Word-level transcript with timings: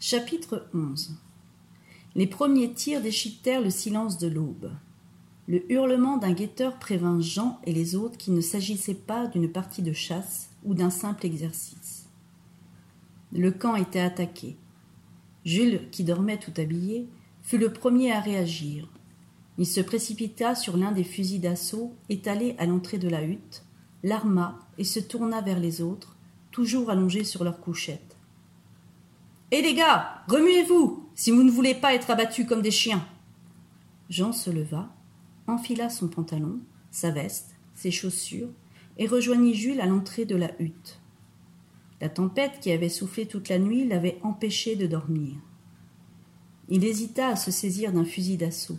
Chapitre 0.00 0.68
11 0.74 1.16
Les 2.14 2.28
premiers 2.28 2.72
tirs 2.72 3.02
déchiquetèrent 3.02 3.60
le 3.60 3.70
silence 3.70 4.16
de 4.16 4.28
l'aube. 4.28 4.70
Le 5.48 5.70
hurlement 5.72 6.18
d'un 6.18 6.30
guetteur 6.30 6.78
prévint 6.78 7.20
Jean 7.20 7.58
et 7.64 7.72
les 7.72 7.96
autres 7.96 8.16
qu'il 8.16 8.34
ne 8.34 8.40
s'agissait 8.40 8.94
pas 8.94 9.26
d'une 9.26 9.50
partie 9.50 9.82
de 9.82 9.92
chasse 9.92 10.50
ou 10.64 10.74
d'un 10.74 10.90
simple 10.90 11.26
exercice. 11.26 12.06
Le 13.32 13.50
camp 13.50 13.74
était 13.74 13.98
attaqué. 13.98 14.56
Jules, 15.44 15.88
qui 15.90 16.04
dormait 16.04 16.38
tout 16.38 16.54
habillé, 16.56 17.08
fut 17.42 17.58
le 17.58 17.72
premier 17.72 18.12
à 18.12 18.20
réagir. 18.20 18.88
Il 19.58 19.66
se 19.66 19.80
précipita 19.80 20.54
sur 20.54 20.76
l'un 20.76 20.92
des 20.92 21.02
fusils 21.02 21.40
d'assaut 21.40 21.92
étalés 22.08 22.54
à 22.58 22.66
l'entrée 22.66 22.98
de 22.98 23.08
la 23.08 23.24
hutte, 23.24 23.64
l'arma 24.04 24.60
et 24.78 24.84
se 24.84 25.00
tourna 25.00 25.40
vers 25.40 25.58
les 25.58 25.82
autres, 25.82 26.16
toujours 26.52 26.88
allongés 26.88 27.24
sur 27.24 27.42
leur 27.42 27.58
couchette. 27.58 28.07
Hé 29.50 29.62
les 29.62 29.72
gars, 29.72 30.24
remuez-vous, 30.28 31.08
si 31.14 31.30
vous 31.30 31.42
ne 31.42 31.50
voulez 31.50 31.74
pas 31.74 31.94
être 31.94 32.10
abattus 32.10 32.46
comme 32.46 32.60
des 32.60 32.70
chiens. 32.70 33.06
Jean 34.10 34.32
se 34.32 34.50
leva, 34.50 34.94
enfila 35.46 35.88
son 35.88 36.08
pantalon, 36.08 36.60
sa 36.90 37.10
veste, 37.10 37.56
ses 37.74 37.90
chaussures, 37.90 38.50
et 38.98 39.06
rejoignit 39.06 39.54
Jules 39.54 39.80
à 39.80 39.86
l'entrée 39.86 40.26
de 40.26 40.36
la 40.36 40.50
hutte. 40.60 41.00
La 42.02 42.10
tempête 42.10 42.60
qui 42.60 42.70
avait 42.70 42.90
soufflé 42.90 43.24
toute 43.24 43.48
la 43.48 43.58
nuit 43.58 43.86
l'avait 43.86 44.18
empêché 44.22 44.76
de 44.76 44.86
dormir. 44.86 45.36
Il 46.68 46.84
hésita 46.84 47.28
à 47.28 47.36
se 47.36 47.50
saisir 47.50 47.92
d'un 47.92 48.04
fusil 48.04 48.36
d'assaut. 48.36 48.78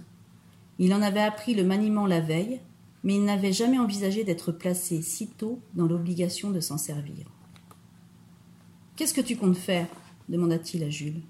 Il 0.77 0.93
en 0.93 1.01
avait 1.01 1.19
appris 1.19 1.55
le 1.55 1.63
maniement 1.63 2.05
la 2.05 2.21
veille, 2.21 2.61
mais 3.03 3.15
il 3.15 3.25
n'avait 3.25 3.53
jamais 3.53 3.79
envisagé 3.79 4.23
d'être 4.23 4.51
placé 4.51 5.01
si 5.01 5.27
tôt 5.29 5.59
dans 5.73 5.87
l'obligation 5.87 6.51
de 6.51 6.59
s'en 6.59 6.77
servir. 6.77 7.25
Qu'est-ce 8.95 9.15
que 9.15 9.21
tu 9.21 9.35
comptes 9.35 9.57
faire? 9.57 9.87
Demanda-t-il 10.29 10.83
à 10.83 10.89
Jules. 10.89 11.21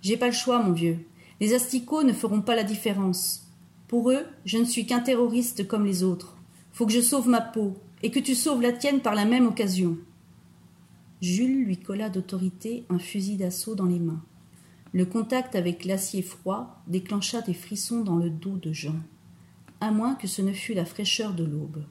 J'ai 0.00 0.16
pas 0.16 0.26
le 0.26 0.32
choix, 0.32 0.62
mon 0.62 0.72
vieux. 0.72 0.98
Les 1.40 1.52
asticots 1.52 2.04
ne 2.04 2.12
feront 2.12 2.40
pas 2.40 2.56
la 2.56 2.64
différence. 2.64 3.50
Pour 3.88 4.10
eux, 4.10 4.24
je 4.44 4.58
ne 4.58 4.64
suis 4.64 4.86
qu'un 4.86 5.00
terroriste 5.00 5.66
comme 5.66 5.84
les 5.84 6.02
autres. 6.02 6.36
Faut 6.72 6.86
que 6.86 6.92
je 6.92 7.00
sauve 7.00 7.28
ma 7.28 7.40
peau, 7.40 7.76
et 8.02 8.10
que 8.10 8.20
tu 8.20 8.34
sauves 8.34 8.62
la 8.62 8.72
tienne 8.72 9.00
par 9.00 9.14
la 9.14 9.24
même 9.24 9.46
occasion. 9.46 9.98
Jules 11.20 11.64
lui 11.64 11.78
colla 11.78 12.10
d'autorité 12.10 12.84
un 12.90 12.98
fusil 12.98 13.36
d'assaut 13.36 13.74
dans 13.74 13.86
les 13.86 13.98
mains. 13.98 14.22
Le 14.92 15.06
contact 15.06 15.56
avec 15.56 15.84
l'acier 15.84 16.22
froid 16.22 16.82
déclencha 16.86 17.42
des 17.42 17.54
frissons 17.54 18.02
dans 18.02 18.16
le 18.16 18.30
dos 18.30 18.56
de 18.56 18.72
Jean, 18.72 18.96
à 19.80 19.90
moins 19.90 20.14
que 20.14 20.26
ce 20.26 20.42
ne 20.42 20.52
fût 20.52 20.74
la 20.74 20.84
fraîcheur 20.84 21.34
de 21.34 21.44
l'aube. 21.44 21.84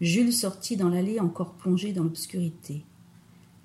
Jules 0.00 0.32
sortit 0.32 0.76
dans 0.76 0.88
l'allée 0.88 1.20
encore 1.20 1.54
plongée 1.54 1.92
dans 1.92 2.04
l'obscurité. 2.04 2.84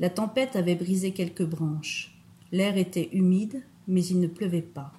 La 0.03 0.09
tempête 0.09 0.57
avait 0.57 0.75
brisé 0.75 1.13
quelques 1.13 1.45
branches. 1.45 2.13
L'air 2.51 2.75
était 2.75 3.07
humide, 3.13 3.63
mais 3.87 4.03
il 4.05 4.19
ne 4.19 4.27
pleuvait 4.27 4.61
pas. 4.61 4.91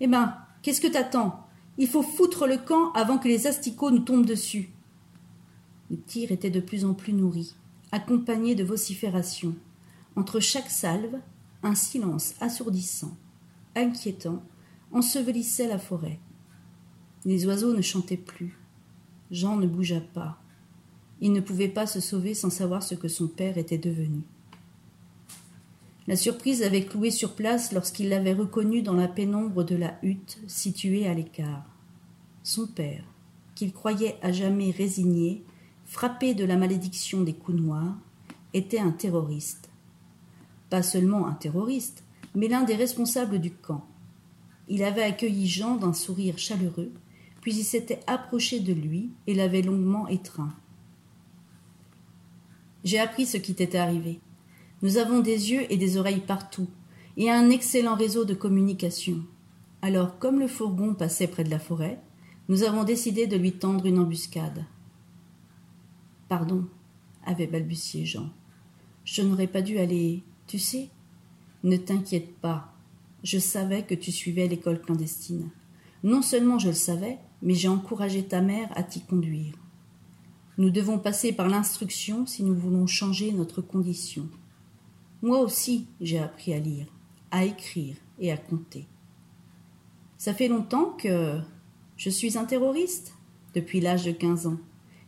Eh 0.00 0.08
ben, 0.08 0.36
qu'est-ce 0.60 0.80
que 0.80 0.88
t'attends? 0.88 1.46
Il 1.78 1.86
faut 1.86 2.02
foutre 2.02 2.48
le 2.48 2.56
camp 2.56 2.90
avant 2.94 3.18
que 3.18 3.28
les 3.28 3.46
asticots 3.46 3.92
nous 3.92 4.00
tombent 4.00 4.26
dessus. 4.26 4.70
Les 5.88 5.98
tirs 5.98 6.32
étaient 6.32 6.50
de 6.50 6.58
plus 6.58 6.84
en 6.84 6.94
plus 6.94 7.12
nourris, 7.12 7.54
accompagnés 7.92 8.56
de 8.56 8.64
vociférations. 8.64 9.54
Entre 10.16 10.40
chaque 10.40 10.70
salve, 10.70 11.20
un 11.62 11.76
silence 11.76 12.34
assourdissant, 12.40 13.16
inquiétant, 13.76 14.42
ensevelissait 14.90 15.68
la 15.68 15.78
forêt. 15.78 16.18
Les 17.24 17.46
oiseaux 17.46 17.72
ne 17.72 17.82
chantaient 17.82 18.16
plus. 18.16 18.58
Jean 19.30 19.58
ne 19.58 19.68
bougea 19.68 20.00
pas. 20.00 20.41
Il 21.24 21.32
ne 21.32 21.40
pouvait 21.40 21.68
pas 21.68 21.86
se 21.86 22.00
sauver 22.00 22.34
sans 22.34 22.50
savoir 22.50 22.82
ce 22.82 22.96
que 22.96 23.06
son 23.06 23.28
père 23.28 23.56
était 23.56 23.78
devenu. 23.78 24.22
La 26.08 26.16
surprise 26.16 26.64
avait 26.64 26.84
cloué 26.84 27.12
sur 27.12 27.36
place 27.36 27.70
lorsqu'il 27.70 28.08
l'avait 28.08 28.32
reconnu 28.32 28.82
dans 28.82 28.94
la 28.94 29.06
pénombre 29.06 29.62
de 29.62 29.76
la 29.76 29.94
hutte 30.02 30.40
située 30.48 31.06
à 31.06 31.14
l'écart. 31.14 31.64
Son 32.42 32.66
père, 32.66 33.04
qu'il 33.54 33.72
croyait 33.72 34.16
à 34.20 34.32
jamais 34.32 34.72
résigné, 34.72 35.44
frappé 35.84 36.34
de 36.34 36.44
la 36.44 36.56
malédiction 36.56 37.22
des 37.22 37.34
coups 37.34 37.60
noirs, 37.60 37.96
était 38.52 38.80
un 38.80 38.90
terroriste. 38.90 39.70
Pas 40.70 40.82
seulement 40.82 41.28
un 41.28 41.34
terroriste, 41.34 42.02
mais 42.34 42.48
l'un 42.48 42.64
des 42.64 42.74
responsables 42.74 43.38
du 43.38 43.52
camp. 43.52 43.86
Il 44.66 44.82
avait 44.82 45.04
accueilli 45.04 45.46
Jean 45.46 45.76
d'un 45.76 45.92
sourire 45.92 46.36
chaleureux, 46.36 46.90
puis 47.42 47.54
il 47.54 47.64
s'était 47.64 48.00
approché 48.08 48.58
de 48.58 48.72
lui 48.72 49.10
et 49.28 49.34
l'avait 49.34 49.62
longuement 49.62 50.08
étreint. 50.08 50.52
J'ai 52.84 52.98
appris 52.98 53.26
ce 53.26 53.36
qui 53.36 53.54
t'était 53.54 53.78
arrivé. 53.78 54.20
Nous 54.82 54.96
avons 54.96 55.20
des 55.20 55.52
yeux 55.52 55.70
et 55.72 55.76
des 55.76 55.96
oreilles 55.96 56.20
partout, 56.20 56.68
et 57.16 57.30
un 57.30 57.50
excellent 57.50 57.94
réseau 57.94 58.24
de 58.24 58.34
communication. 58.34 59.20
Alors, 59.82 60.18
comme 60.18 60.40
le 60.40 60.48
fourgon 60.48 60.94
passait 60.94 61.28
près 61.28 61.44
de 61.44 61.50
la 61.50 61.58
forêt, 61.58 62.00
nous 62.48 62.64
avons 62.64 62.84
décidé 62.84 63.26
de 63.26 63.36
lui 63.36 63.52
tendre 63.52 63.86
une 63.86 63.98
embuscade. 63.98 64.64
Pardon, 66.28 66.66
avait 67.24 67.46
balbutié 67.46 68.04
Jean. 68.04 68.30
Je 69.04 69.22
n'aurais 69.22 69.46
pas 69.46 69.62
dû 69.62 69.78
aller. 69.78 70.22
Tu 70.46 70.58
sais 70.58 70.88
Ne 71.62 71.76
t'inquiète 71.76 72.34
pas. 72.36 72.72
Je 73.22 73.38
savais 73.38 73.82
que 73.82 73.94
tu 73.94 74.10
suivais 74.10 74.48
l'école 74.48 74.80
clandestine. 74.80 75.50
Non 76.02 76.22
seulement 76.22 76.58
je 76.58 76.68
le 76.68 76.74
savais, 76.74 77.18
mais 77.42 77.54
j'ai 77.54 77.68
encouragé 77.68 78.24
ta 78.24 78.40
mère 78.40 78.68
à 78.74 78.82
t'y 78.82 79.00
conduire. 79.02 79.54
Nous 80.62 80.70
devons 80.70 81.00
passer 81.00 81.32
par 81.32 81.48
l'instruction 81.48 82.24
si 82.24 82.44
nous 82.44 82.54
voulons 82.54 82.86
changer 82.86 83.32
notre 83.32 83.62
condition. 83.62 84.28
Moi 85.20 85.40
aussi, 85.40 85.88
j'ai 86.00 86.20
appris 86.20 86.54
à 86.54 86.60
lire, 86.60 86.86
à 87.32 87.44
écrire 87.44 87.96
et 88.20 88.30
à 88.30 88.36
compter. 88.36 88.86
Ça 90.18 90.32
fait 90.32 90.46
longtemps 90.46 90.94
que 90.96 91.40
je 91.96 92.10
suis 92.10 92.38
un 92.38 92.44
terroriste, 92.44 93.12
depuis 93.54 93.80
l'âge 93.80 94.04
de 94.04 94.12
quinze 94.12 94.46
ans. 94.46 94.58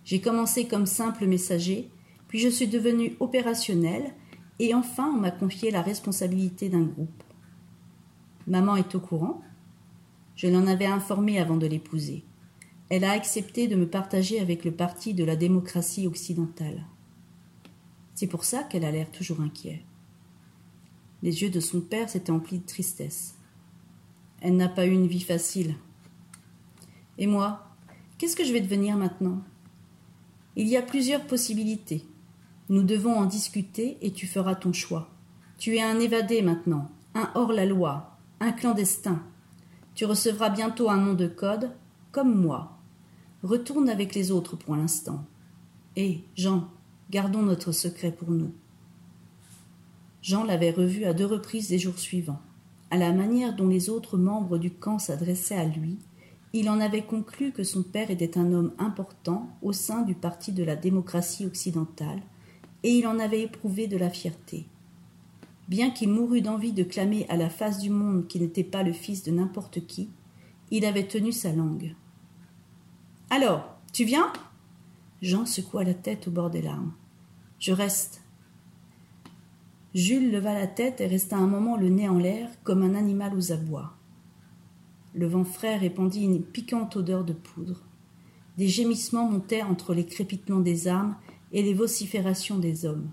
J'ai 0.05 0.21
commencé 0.21 0.67
comme 0.67 0.87
simple 0.87 1.25
messager, 1.25 1.89
puis 2.27 2.41
je 2.41 2.49
suis 2.49 2.67
devenu 2.67 3.17
opérationnel, 3.21 4.13
et 4.59 4.75
enfin 4.75 5.09
on 5.15 5.21
m'a 5.21 5.31
confié 5.31 5.71
la 5.71 5.83
responsabilité 5.83 6.69
d'un 6.69 6.83
groupe. 6.83 7.23
Maman 8.49 8.75
est 8.75 8.97
au 8.97 9.01
courant. 9.01 9.41
Je 10.35 10.49
l'en 10.49 10.67
avais 10.67 10.87
informée 10.87 11.39
avant 11.39 11.59
de 11.59 11.69
l'épouser. 11.69 12.25
Elle 12.91 13.05
a 13.05 13.13
accepté 13.13 13.67
de 13.67 13.77
me 13.77 13.89
partager 13.89 14.41
avec 14.41 14.65
le 14.65 14.73
parti 14.73 15.15
de 15.15 15.25
la 15.25 15.37
démocratie 15.37 16.07
occidentale. 16.07 16.85
C'est 18.15 18.27
pour 18.27 18.45
ça 18.45 18.63
qu'elle 18.63 18.85
a 18.85 18.91
l'air 18.91 19.11
toujours 19.11 19.41
inquiet. 19.41 19.83
Les 21.23 21.43
yeux 21.43 21.51
de 21.51 21.61
son 21.61 21.81
père 21.81 22.09
s'étaient 22.09 22.31
emplis 22.31 22.59
de 22.59 22.67
tristesse. 22.67 23.37
Elle 24.41 24.57
n'a 24.57 24.69
pas 24.69 24.87
eu 24.87 24.93
une 24.93 25.07
vie 25.07 25.23
facile. 25.23 25.75
Et 27.17 27.27
moi, 27.27 27.67
qu'est-ce 28.19 28.37
que 28.37 28.45
je 28.45 28.53
vais 28.53 28.61
devenir 28.61 28.97
maintenant? 28.97 29.43
Il 30.57 30.69
y 30.69 30.77
a 30.77 30.83
plusieurs 30.83 31.27
possibilités. 31.27 32.05
Nous 32.69 32.83
devons 32.83 33.17
en 33.17 33.25
discuter 33.25 33.97
et 34.03 34.13
tu 34.13 34.27
feras 34.27 34.55
ton 34.55 34.73
choix. 34.73 35.11
Tu 35.59 35.77
es 35.77 35.83
un 35.83 35.99
évadé 35.99 36.43
maintenant, 36.43 36.91
un 37.15 37.31
hors-la-loi, 37.35 38.19
un 38.41 38.53
clandestin. 38.53 39.23
Tu 39.95 40.05
recevras 40.05 40.51
bientôt 40.51 40.91
un 40.91 40.99
nom 40.99 41.15
de 41.15 41.27
code, 41.27 41.71
comme 42.13 42.35
moi. 42.35 42.74
Retourne 43.45 43.91
avec 43.91 44.15
les 44.15 44.31
autres 44.31 44.57
pour 44.57 44.75
l'instant. 44.75 45.23
Et, 45.97 46.23
Jean, 46.35 46.67
gardons 47.11 47.43
notre 47.43 47.73
secret 47.73 48.11
pour 48.11 48.31
nous. 48.31 48.55
Jean 50.23 50.45
l'avait 50.45 50.71
revu 50.71 51.05
à 51.05 51.13
deux 51.13 51.27
reprises 51.27 51.69
les 51.69 51.79
jours 51.79 51.99
suivants. 51.99 52.41
À 52.91 52.97
la 52.97 53.13
manière 53.13 53.55
dont 53.55 53.69
les 53.69 53.91
autres 53.91 54.17
membres 54.17 54.57
du 54.57 54.71
camp 54.71 54.99
s'adressaient 54.99 55.59
à 55.59 55.67
lui, 55.67 55.99
il 56.55 56.71
en 56.71 56.81
avait 56.81 57.05
conclu 57.05 57.53
que 57.53 57.65
son 57.65 57.83
père 57.83 58.11
était 58.11 58.39
un 58.39 58.51
homme 58.51 58.73
important 58.79 59.51
au 59.61 59.75
sein 59.75 60.01
du 60.01 60.15
parti 60.15 60.51
de 60.53 60.65
la 60.65 60.75
démocratie 60.75 61.45
occidentale, 61.45 62.23
et 62.83 62.93
il 62.93 63.07
en 63.07 63.19
avait 63.19 63.43
éprouvé 63.43 63.89
de 63.89 63.99
la 63.99 64.09
fierté. 64.09 64.65
Bien 65.69 65.91
qu'il 65.91 66.09
mourût 66.09 66.41
d'envie 66.41 66.73
de 66.73 66.83
clamer 66.83 67.27
à 67.29 67.37
la 67.37 67.51
face 67.51 67.79
du 67.79 67.91
monde 67.91 68.27
qu'il 68.27 68.41
n'était 68.41 68.65
pas 68.65 68.83
le 68.83 68.95
fils 68.95 69.23
de 69.23 69.33
n'importe 69.33 69.87
qui, 69.87 70.09
il 70.71 70.87
avait 70.87 71.09
tenu 71.09 71.31
sa 71.31 71.53
langue. 71.53 71.95
Alors, 73.37 73.75
tu 73.93 74.05
viens? 74.05 74.33
Jean 75.21 75.45
secoua 75.45 75.83
la 75.83 75.93
tête 75.93 76.29
au 76.29 76.31
bord 76.31 76.51
des 76.51 76.63
larmes. 76.63 76.93
Je 77.59 77.73
reste. 77.73 78.23
Jules 79.93 80.31
leva 80.31 80.55
la 80.55 80.69
tête 80.69 81.01
et 81.01 81.09
resta 81.09 81.37
un 81.37 81.49
moment 81.49 81.77
le 81.77 81.89
nez 81.89 82.09
en 82.09 82.19
l'air 82.19 82.49
comme 82.63 82.85
un 82.85 82.95
animal 82.95 83.35
aux 83.37 83.51
abois. 83.51 83.97
Le 85.15 85.27
vent 85.27 85.43
frais 85.43 85.77
répandit 85.77 86.23
une 86.23 86.45
piquante 86.45 86.95
odeur 86.95 87.25
de 87.25 87.33
poudre. 87.33 87.83
Des 88.57 88.69
gémissements 88.69 89.29
montaient 89.29 89.63
entre 89.63 89.95
les 89.95 90.07
crépitements 90.07 90.61
des 90.61 90.87
armes 90.87 91.17
et 91.51 91.65
les 91.65 91.75
vociférations 91.75 92.59
des 92.59 92.87
hommes. 92.87 93.11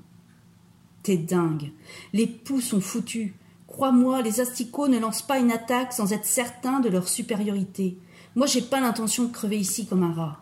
T'es 1.02 1.18
dingue. 1.18 1.72
Les 2.14 2.28
poux 2.28 2.62
sont 2.62 2.80
foutus. 2.80 3.34
Crois-moi, 3.66 4.22
les 4.22 4.40
asticots 4.40 4.88
ne 4.88 5.00
lancent 5.00 5.26
pas 5.26 5.40
une 5.40 5.52
attaque 5.52 5.94
sans 5.94 6.14
être 6.14 6.26
certains 6.26 6.80
de 6.80 6.90
leur 6.90 7.08
supériorité. 7.08 7.98
Moi, 8.36 8.48
j'ai 8.48 8.62
pas 8.62 8.80
l'intention 8.80 9.26
de 9.26 9.32
crever 9.32 9.60
ici 9.60 9.86
comme 9.86 10.04
un 10.04 10.14
rat. 10.14 10.40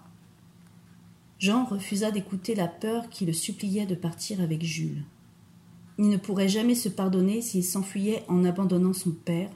Jean 1.40 1.66
refusa 1.66 2.12
d'écouter 2.12 2.54
la 2.54 2.68
peur 2.68 3.10
qui 3.10 3.26
le 3.26 3.34
suppliait 3.34 3.86
de 3.86 3.96
partir 3.96 4.42
avec 4.42 4.62
Jules. 4.62 5.04
Il 5.98 6.10
ne 6.10 6.18
pourrait 6.18 6.50
jamais 6.50 6.76
se 6.76 6.88
pardonner 6.88 7.42
s'il 7.42 7.64
s'enfuyait 7.64 8.24
en 8.28 8.46
abandonnant 8.46 8.94
son 8.94 9.12
père. 9.12 9.50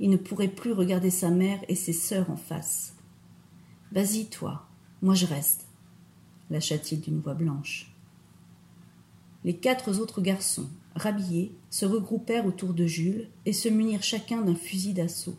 Il 0.00 0.10
ne 0.10 0.16
pourrait 0.16 0.48
plus 0.48 0.72
regarder 0.72 1.10
sa 1.10 1.30
mère 1.30 1.60
et 1.68 1.74
ses 1.74 1.92
sœurs 1.92 2.30
en 2.30 2.36
face. 2.36 2.94
Vas-y, 3.92 4.26
toi, 4.26 4.66
moi 5.00 5.14
je 5.14 5.26
reste, 5.26 5.66
lâcha-t-il 6.50 7.00
d'une 7.00 7.20
voix 7.20 7.34
blanche. 7.34 7.92
Les 9.44 9.56
quatre 9.56 10.00
autres 10.00 10.20
garçons, 10.20 10.68
rhabillés, 10.96 11.54
se 11.70 11.86
regroupèrent 11.86 12.46
autour 12.46 12.74
de 12.74 12.86
Jules 12.86 13.28
et 13.44 13.52
se 13.52 13.68
munirent 13.68 14.02
chacun 14.02 14.42
d'un 14.42 14.56
fusil 14.56 14.92
d'assaut. 14.92 15.38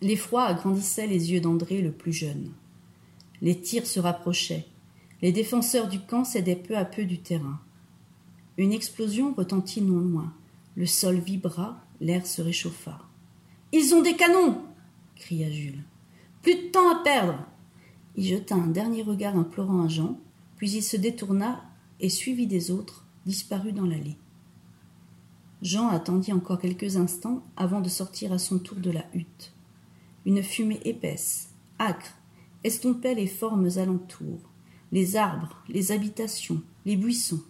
L'effroi 0.00 0.44
agrandissait 0.44 1.06
les 1.06 1.32
yeux 1.32 1.40
d'André 1.40 1.80
le 1.82 1.92
plus 1.92 2.12
jeune. 2.12 2.52
Les 3.40 3.60
tirs 3.60 3.86
se 3.86 4.00
rapprochaient. 4.00 4.66
Les 5.22 5.32
défenseurs 5.32 5.88
du 5.88 6.00
camp 6.00 6.24
cédaient 6.24 6.56
peu 6.56 6.76
à 6.76 6.84
peu 6.84 7.04
du 7.04 7.18
terrain. 7.18 7.60
Une 8.56 8.72
explosion 8.72 9.34
retentit 9.34 9.82
non 9.82 9.98
loin. 9.98 10.32
Le 10.76 10.86
sol 10.86 11.18
vibra, 11.18 11.80
l'air 12.00 12.26
se 12.26 12.42
réchauffa. 12.42 13.00
Ils 13.72 13.94
ont 13.94 14.02
des 14.02 14.16
canons 14.16 14.62
cria 15.18 15.50
Jules. 15.50 15.82
Plus 16.42 16.54
de 16.54 16.70
temps 16.70 16.90
à 16.90 17.02
perdre 17.02 17.44
Il 18.16 18.24
jeta 18.24 18.54
un 18.54 18.68
dernier 18.68 19.02
regard 19.02 19.36
implorant 19.36 19.84
à 19.84 19.88
Jean, 19.88 20.18
puis 20.56 20.70
il 20.70 20.82
se 20.82 20.96
détourna 20.96 21.64
et, 22.00 22.08
suivi 22.08 22.46
des 22.46 22.70
autres, 22.70 23.04
disparut 23.26 23.72
dans 23.72 23.86
l'allée. 23.86 24.16
Jean 25.60 25.88
attendit 25.88 26.32
encore 26.32 26.60
quelques 26.60 26.96
instants 26.96 27.42
avant 27.56 27.80
de 27.80 27.88
sortir 27.88 28.32
à 28.32 28.38
son 28.38 28.58
tour 28.58 28.78
de 28.78 28.90
la 28.90 29.04
hutte. 29.12 29.52
Une 30.26 30.42
fumée 30.42 30.80
épaisse, 30.84 31.50
âcre, 31.80 32.14
estompait 32.64 33.14
les 33.14 33.26
formes 33.26 33.68
alentours, 33.76 34.50
les 34.92 35.16
arbres, 35.16 35.62
les 35.68 35.92
habitations, 35.92 36.62
les 36.84 36.96
buissons. 36.96 37.42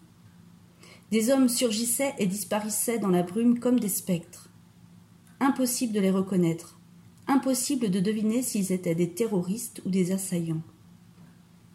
Des 1.11 1.31
hommes 1.31 1.49
surgissaient 1.49 2.15
et 2.19 2.27
disparaissaient 2.27 2.99
dans 2.99 3.09
la 3.09 3.23
brume 3.23 3.59
comme 3.59 3.81
des 3.81 3.89
spectres. 3.89 4.51
Impossible 5.41 5.95
de 5.95 6.01
les 6.01 6.11
reconnaître, 6.11 6.79
impossible 7.27 7.91
de 7.91 8.01
deviner 8.01 8.43
s'ils 8.43 8.73
étaient 8.73 8.95
des 8.95 9.11
terroristes 9.11 9.81
ou 9.87 9.91
des 9.91 10.13
assaillants. 10.13 10.63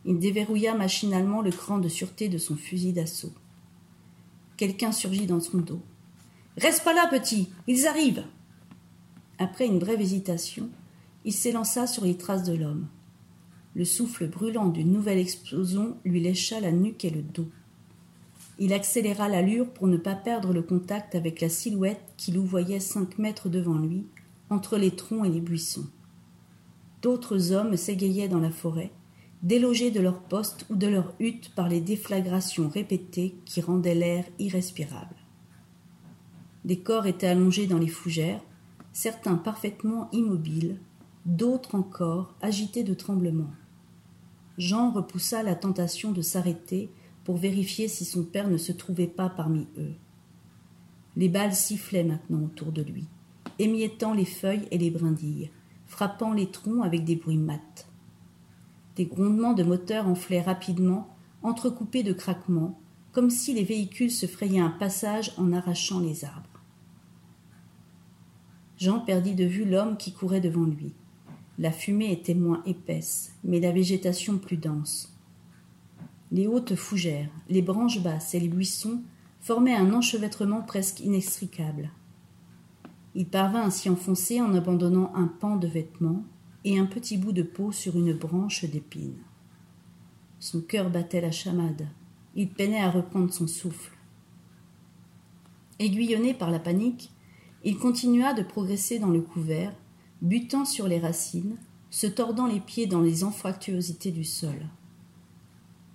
Il 0.06 0.19
déverrouilla 0.19 0.75
machinalement 0.75 1.42
le 1.42 1.51
cran 1.51 1.80
de 1.80 1.88
sûreté 1.88 2.28
de 2.30 2.38
son 2.38 2.56
fusil 2.56 2.94
d'assaut. 2.94 3.34
Quelqu'un 4.57 4.92
surgit 4.92 5.25
dans 5.25 5.40
son 5.40 5.60
dos. 5.60 5.81
Reste 6.57 6.84
pas 6.84 6.94
là, 6.94 7.07
petit, 7.10 7.50
ils 7.68 7.88
arrivent. 7.88 8.25
Après 9.40 9.66
une 9.66 9.80
brève 9.80 10.01
hésitation, 10.01 10.69
il 11.25 11.34
s'élança 11.34 11.88
sur 11.88 12.06
les 12.06 12.18
traces 12.18 12.44
de 12.44 12.54
l'homme. 12.54 12.88
Le 13.75 13.86
souffle 13.86 14.28
brûlant 14.28 14.70
d'une 14.70 14.92
nouvelle 14.92 15.18
explosion 15.18 15.98
lui 16.06 16.20
lécha 16.20 16.60
la 16.60 16.72
nuque 16.72 17.06
et 17.06 17.10
le 17.10 17.22
dos. 17.22 17.50
Il 18.60 18.72
accéléra 18.72 19.30
l'allure 19.30 19.70
pour 19.70 19.88
ne 19.88 19.98
pas 19.98 20.16
perdre 20.16 20.54
le 20.54 20.62
contact 20.62 21.16
avec 21.16 21.42
la 21.42 21.50
silhouette 21.50 22.04
qu'il 22.18 22.36
louvoyait 22.36 22.80
cinq 22.80 23.18
mètres 23.18 23.50
devant 23.50 23.78
lui, 23.78 24.06
entre 24.50 24.78
les 24.78 24.92
troncs 24.92 25.25
et 25.25 25.30
les 25.30 25.42
buissons. 25.42 25.88
D'autres 27.02 27.52
hommes 27.52 27.76
s'égayaient 27.76 28.28
dans 28.28 28.40
la 28.40 28.52
forêt, 28.52 28.92
délogés 29.42 29.92
de 29.92 30.00
leur 30.00 30.19
poste 30.22 30.66
ou 30.69 30.76
de 30.76 30.88
leur 30.88 31.14
hutte 31.19 31.54
par 31.56 31.68
les 31.68 31.81
déflagrations 31.81 32.69
répétées 32.69 33.36
qui 33.46 33.60
rendaient 33.60 33.96
l'air 33.96 34.26
irrespirable. 34.40 35.16
Des 36.64 36.80
corps 36.80 37.08
étaient 37.08 37.28
allongés 37.28 37.68
dans 37.68 37.80
les 37.80 37.88
fougères, 37.88 38.42
certains 38.94 39.36
parfaitement 39.36 40.10
immobiles, 40.12 40.78
d'autres 41.25 41.75
encore 41.75 42.36
agités 42.42 42.84
de 42.84 42.94
tremblements. 42.94 43.54
Jean 44.58 44.92
repoussa 44.92 45.42
la 45.42 45.56
tentation 45.56 46.12
de 46.12 46.22
s'arrêter 46.22 46.92
pour 47.24 47.38
vérifier 47.38 47.88
si 47.88 48.06
son 48.06 48.24
père 48.24 48.50
ne 48.50 48.58
se 48.58 48.72
trouvait 48.72 49.08
pas 49.08 49.30
parmi 49.30 49.68
eux. 49.78 49.94
Les 51.16 51.30
balles 51.30 51.56
sifflaient 51.56 52.04
maintenant 52.04 52.44
autour 52.44 52.72
de 52.72 52.81
lui, 52.81 53.06
émiettant 53.60 54.14
les 54.14 54.25
feuilles 54.25 54.68
et 54.72 54.78
les 54.78 54.92
brindilles, 54.92 55.50
frappant 55.86 56.34
les 56.34 56.52
troncs 56.52 56.86
avec 56.86 57.06
des 57.06 57.16
bruits 57.16 57.38
mats. 57.38 57.88
Des 58.96 59.06
grondements 59.06 59.54
de 59.54 59.64
moteurs 59.64 60.08
enflaient 60.08 60.42
rapidement, 60.42 61.16
entrecoupés 61.42 62.04
de 62.04 62.14
craquements, 62.14 62.80
comme 63.12 63.30
si 63.30 63.54
les 63.54 63.64
véhicules 63.64 64.12
se 64.12 64.26
frayaient 64.26 64.60
un 64.60 64.69
passage 64.69 65.31
en 65.38 65.54
arrachant 65.54 66.00
les 66.00 66.26
arbres. 66.26 66.62
Jean 68.78 69.00
perdit 69.00 69.36
de 69.36 69.46
vue 69.46 69.66
l'homme 69.66 69.98
qui 69.98 70.12
courait 70.12 70.42
devant 70.42 70.66
lui. 70.66 70.94
La 71.58 71.72
fumée 71.72 72.12
était 72.12 72.34
moins 72.34 72.62
épaisse, 72.66 73.36
mais 73.44 73.60
la 73.60 73.72
végétation 73.72 74.38
plus 74.38 74.58
dense. 74.58 75.16
Les 76.32 76.48
hautes 76.48 76.76
fougères, 76.76 77.30
les 77.50 77.62
branches 77.62 78.02
basses 78.02 78.34
et 78.34 78.40
les 78.40 78.48
buissons 78.48 79.02
formaient 79.40 79.76
un 79.76 79.94
enchevêtrement 79.94 80.62
presque 80.62 81.00
inextricable. 81.00 81.92
Il 83.14 83.28
parvint 83.28 83.62
à 83.62 83.72
s'y 83.72 83.90
enfoncer 83.90 84.42
en 84.42 84.54
abandonnant 84.56 85.12
un 85.16 85.28
pan 85.28 85.58
de 85.58 85.68
vêtements, 85.68 86.24
et 86.66 86.80
un 86.80 86.86
petit 86.86 87.18
bout 87.18 87.34
de 87.34 87.44
peau 87.44 87.72
sur 87.72 87.98
une 87.98 88.14
branche 88.14 88.66
d'épine. 88.66 89.18
Son 90.40 90.62
cœur 90.62 90.90
battait 90.90 91.22
la 91.22 91.32
chamade. 91.32 91.88
Il 92.36 92.50
peinait 92.50 92.82
à 92.82 92.90
reprendre 92.90 93.32
son 93.32 93.48
souffle. 93.48 93.96
Aiguillonné 95.80 96.34
par 96.34 96.52
la 96.52 96.60
panique, 96.60 97.12
il 97.64 97.78
continua 97.78 98.34
de 98.34 98.44
progresser 98.44 99.00
dans 99.00 99.10
le 99.10 99.22
couvert, 99.22 99.74
butant 100.24 100.66
sur 100.66 100.88
les 100.88 101.00
racines, 101.00 101.58
se 101.92 102.08
tordant 102.08 102.48
les 102.48 102.62
pieds 102.62 102.88
dans 102.88 103.02
les 103.02 103.24
anfractuosités 103.24 104.12
du 104.12 104.24
sol. 104.24 104.68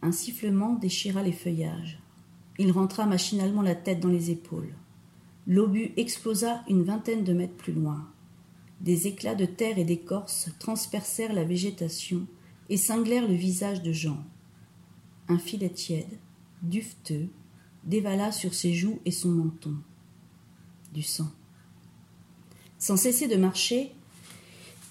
Un 0.02 0.12
sifflement 0.12 0.74
déchira 0.74 1.22
les 1.22 1.32
feuillages. 1.32 1.98
Il 2.58 2.70
rentra 2.70 3.06
machinalement 3.06 3.62
la 3.62 3.74
tête 3.74 3.98
dans 3.98 4.08
les 4.08 4.30
épaules. 4.30 4.74
L'obus 5.46 5.92
explosa 5.96 6.62
une 6.68 6.84
vingtaine 6.84 7.24
de 7.24 7.32
mètres 7.32 7.56
plus 7.56 7.72
loin. 7.72 8.06
Des 8.80 9.06
éclats 9.08 9.34
de 9.34 9.46
terre 9.46 9.78
et 9.78 9.84
d'écorce 9.84 10.50
transpercèrent 10.60 11.32
la 11.32 11.44
végétation 11.44 12.26
et 12.68 12.76
cinglèrent 12.76 13.26
le 13.26 13.34
visage 13.34 13.82
de 13.82 13.92
Jean. 13.92 14.22
Un 15.28 15.38
filet 15.38 15.70
tiède, 15.70 16.18
duveteux, 16.62 17.28
dévala 17.84 18.30
sur 18.30 18.54
ses 18.54 18.74
joues 18.74 19.00
et 19.04 19.10
son 19.10 19.30
menton. 19.30 19.74
Du 20.92 21.02
sang. 21.02 21.30
Sans 22.78 22.96
cesser 22.96 23.26
de 23.26 23.36
marcher, 23.36 23.92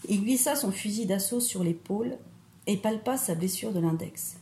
il 0.07 0.24
glissa 0.24 0.56
son 0.56 0.71
fusil 0.71 1.06
d'assaut 1.06 1.39
sur 1.39 1.63
l'épaule 1.63 2.18
et 2.65 2.77
palpa 2.77 3.18
sa 3.18 3.36
blessure 3.36 3.74
de 3.74 3.80
l'index. 3.80 4.38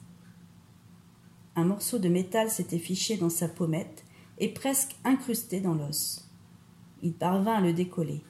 Un 1.55 1.65
morceau 1.65 1.97
de 1.97 2.09
métal 2.09 2.49
s'était 2.49 2.79
fiché 2.79 3.17
dans 3.17 3.29
sa 3.29 3.47
pommette 3.47 4.03
et 4.39 4.49
presque 4.49 4.95
incrusté 5.03 5.61
dans 5.61 5.73
l'os. 5.73 6.29
Il 7.01 7.13
parvint 7.13 7.55
à 7.55 7.61
le 7.61 7.73
décoller. 7.73 8.21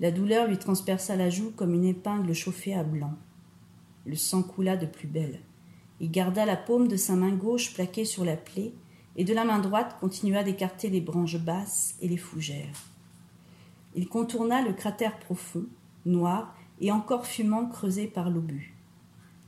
La 0.00 0.10
douleur 0.10 0.48
lui 0.48 0.58
transperça 0.58 1.16
la 1.16 1.30
joue 1.30 1.52
comme 1.56 1.74
une 1.74 1.84
épingle 1.84 2.34
chauffée 2.34 2.74
à 2.74 2.82
blanc. 2.82 3.14
Le 4.04 4.16
sang 4.16 4.42
coula 4.42 4.76
de 4.76 4.86
plus 4.86 5.08
belle. 5.08 5.40
Il 6.00 6.10
garda 6.10 6.44
la 6.44 6.56
paume 6.56 6.88
de 6.88 6.96
sa 6.96 7.14
main 7.14 7.30
gauche 7.30 7.74
plaquée 7.74 8.04
sur 8.04 8.24
la 8.24 8.36
plaie, 8.36 8.72
et 9.14 9.24
de 9.24 9.34
la 9.34 9.44
main 9.44 9.58
droite 9.58 9.98
continua 10.00 10.42
d'écarter 10.42 10.88
les 10.88 11.00
branches 11.00 11.38
basses 11.38 11.96
et 12.00 12.08
les 12.08 12.16
fougères. 12.16 12.88
Il 13.94 14.08
contourna 14.08 14.62
le 14.62 14.72
cratère 14.72 15.18
profond, 15.18 15.66
noir 16.04 16.54
et 16.80 16.90
encore 16.90 17.26
fumant 17.26 17.66
creusé 17.66 18.06
par 18.06 18.30
l'obus. 18.30 18.74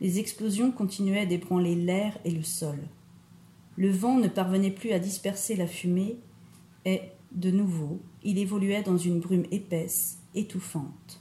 Les 0.00 0.18
explosions 0.18 0.70
continuaient 0.70 1.26
d'ébranler 1.26 1.75
l'air 1.75 2.18
et 2.25 2.30
le 2.30 2.42
sol. 2.42 2.78
Le 3.76 3.90
vent 3.90 4.18
ne 4.18 4.28
parvenait 4.28 4.70
plus 4.70 4.92
à 4.92 4.99
disperser 4.99 5.56
la 5.56 5.66
fumée, 5.66 6.18
et, 6.84 7.00
de 7.32 7.50
nouveau, 7.50 8.00
il 8.23 8.38
évoluait 8.38 8.82
dans 8.82 8.99
une 8.99 9.20
brume 9.20 9.46
épaisse, 9.50 10.18
étouffante. 10.34 11.20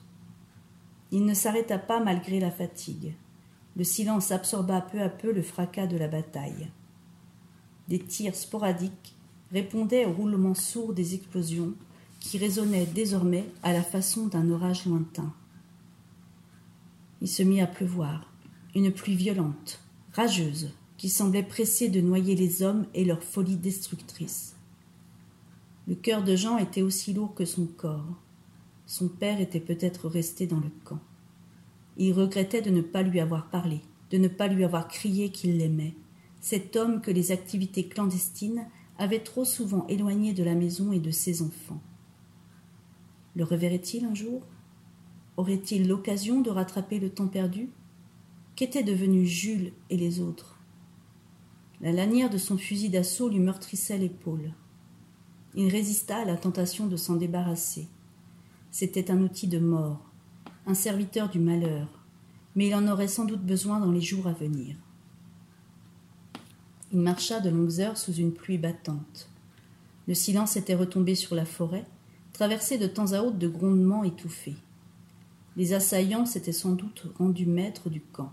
Il 1.11 1.25
ne 1.25 1.33
s'arrêta 1.33 1.79
pas 1.79 1.99
malgré 1.99 2.39
la 2.39 2.51
fatigue. 2.51 3.13
Le 3.75 3.83
silence 3.83 4.31
absorba 4.31 4.81
peu 4.81 5.01
à 5.01 5.09
peu 5.09 5.31
le 5.31 5.41
fracas 5.41 5.87
de 5.87 5.97
la 5.97 6.07
bataille. 6.07 6.69
Des 7.87 7.99
tirs 7.99 8.35
sporadiques 8.35 9.15
répondaient 9.51 10.05
au 10.05 10.13
roulement 10.13 10.53
sourd 10.53 10.93
des 10.93 11.15
explosions 11.15 11.73
qui 12.23 12.37
résonnaient 12.37 12.85
désormais 12.85 13.45
à 13.63 13.73
la 13.73 13.83
façon 13.83 14.27
d'un 14.27 14.49
orage 14.49 14.85
lointain. 14.85 15.33
Il 17.21 17.27
se 17.27 17.43
mit 17.43 17.59
à 17.59 17.67
pleuvoir, 17.67 18.31
une 18.73 18.93
pluie 18.93 19.15
violente, 19.15 19.81
rageuse, 20.13 20.71
qui 20.95 21.09
semblait 21.09 21.43
pressée 21.43 21.89
de 21.89 21.99
noyer 21.99 22.35
les 22.35 22.63
hommes 22.63 22.85
et 22.93 23.03
leur 23.03 23.21
folie 23.21 23.57
destructrice. 23.57 24.55
Le 25.85 25.95
cœur 25.95 26.23
de 26.23 26.37
Jean 26.37 26.57
était 26.57 26.81
aussi 26.81 27.11
lourd 27.11 27.35
que 27.35 27.43
son 27.43 27.65
corps. 27.65 28.15
Son 28.85 29.09
père 29.09 29.41
était 29.41 29.59
peut-être 29.59 30.07
resté 30.07 30.47
dans 30.47 30.61
le 30.61 30.71
camp. 30.85 31.01
Il 31.97 32.13
regrettait 32.13 32.61
de 32.61 32.69
ne 32.69 32.81
pas 32.81 33.03
lui 33.03 33.19
avoir 33.19 33.49
parlé, 33.49 33.81
de 34.11 34.17
ne 34.17 34.29
pas 34.29 34.47
lui 34.47 34.63
avoir 34.63 34.87
crié 34.87 35.29
qu'il 35.29 35.57
l'aimait, 35.57 35.93
cet 36.39 36.77
homme 36.77 37.01
que 37.01 37.11
les 37.11 37.33
activités 37.33 37.85
clandestines 37.85 38.65
avaient 38.97 39.23
trop 39.23 39.43
souvent 39.43 39.85
éloigné 39.87 40.31
de 40.31 40.43
la 40.43 40.55
maison 40.55 40.93
et 40.93 40.99
de 40.99 41.11
ses 41.11 41.41
enfants. 41.41 41.81
Le 43.35 43.43
reverrait-il 43.43 44.05
un 44.05 44.13
jour? 44.13 44.41
Aurait-il 45.37 45.87
l'occasion 45.87 46.41
de 46.41 46.51
rattraper 46.51 46.99
le 46.99 47.09
temps 47.09 47.27
perdu? 47.27 47.69
Qu'étaient 48.55 48.83
devenus 48.83 49.27
Jules 49.27 49.73
et 49.89 49.97
les 49.97 50.19
autres? 50.19 50.59
La 51.81 51.91
lanière 51.91 52.29
de 52.29 52.37
son 52.37 52.57
fusil 52.57 52.89
d'assaut 52.89 53.29
lui 53.29 53.39
meurtrissait 53.39 53.97
l'épaule. 53.97 54.53
Il 55.55 55.69
résista 55.69 56.17
à 56.17 56.25
la 56.25 56.37
tentation 56.37 56.87
de 56.87 56.95
s'en 56.95 57.15
débarrasser. 57.15 57.87
C'était 58.71 59.11
un 59.11 59.21
outil 59.21 59.47
de 59.47 59.59
mort, 59.59 60.11
un 60.65 60.73
serviteur 60.75 61.29
du 61.29 61.39
malheur, 61.39 61.87
mais 62.55 62.67
il 62.67 62.75
en 62.75 62.87
aurait 62.87 63.07
sans 63.07 63.25
doute 63.25 63.43
besoin 63.43 63.79
dans 63.79 63.91
les 63.91 64.01
jours 64.01 64.27
à 64.27 64.33
venir. 64.33 64.75
Il 66.91 66.99
marcha 66.99 67.39
de 67.39 67.49
longues 67.49 67.81
heures 67.81 67.97
sous 67.97 68.13
une 68.13 68.33
pluie 68.33 68.59
battante. 68.59 69.29
Le 70.07 70.13
silence 70.13 70.57
était 70.57 70.75
retombé 70.75 71.15
sur 71.15 71.35
la 71.35 71.45
forêt, 71.45 71.85
traversé 72.33 72.77
de 72.77 72.87
temps 72.87 73.13
à 73.13 73.21
autre 73.21 73.37
de 73.37 73.47
grondements 73.47 74.03
étouffés. 74.03 74.57
Les 75.55 75.73
assaillants 75.73 76.25
s'étaient 76.25 76.51
sans 76.51 76.73
doute 76.73 77.05
rendus 77.17 77.45
maîtres 77.45 77.89
du 77.89 78.01
camp. 78.01 78.31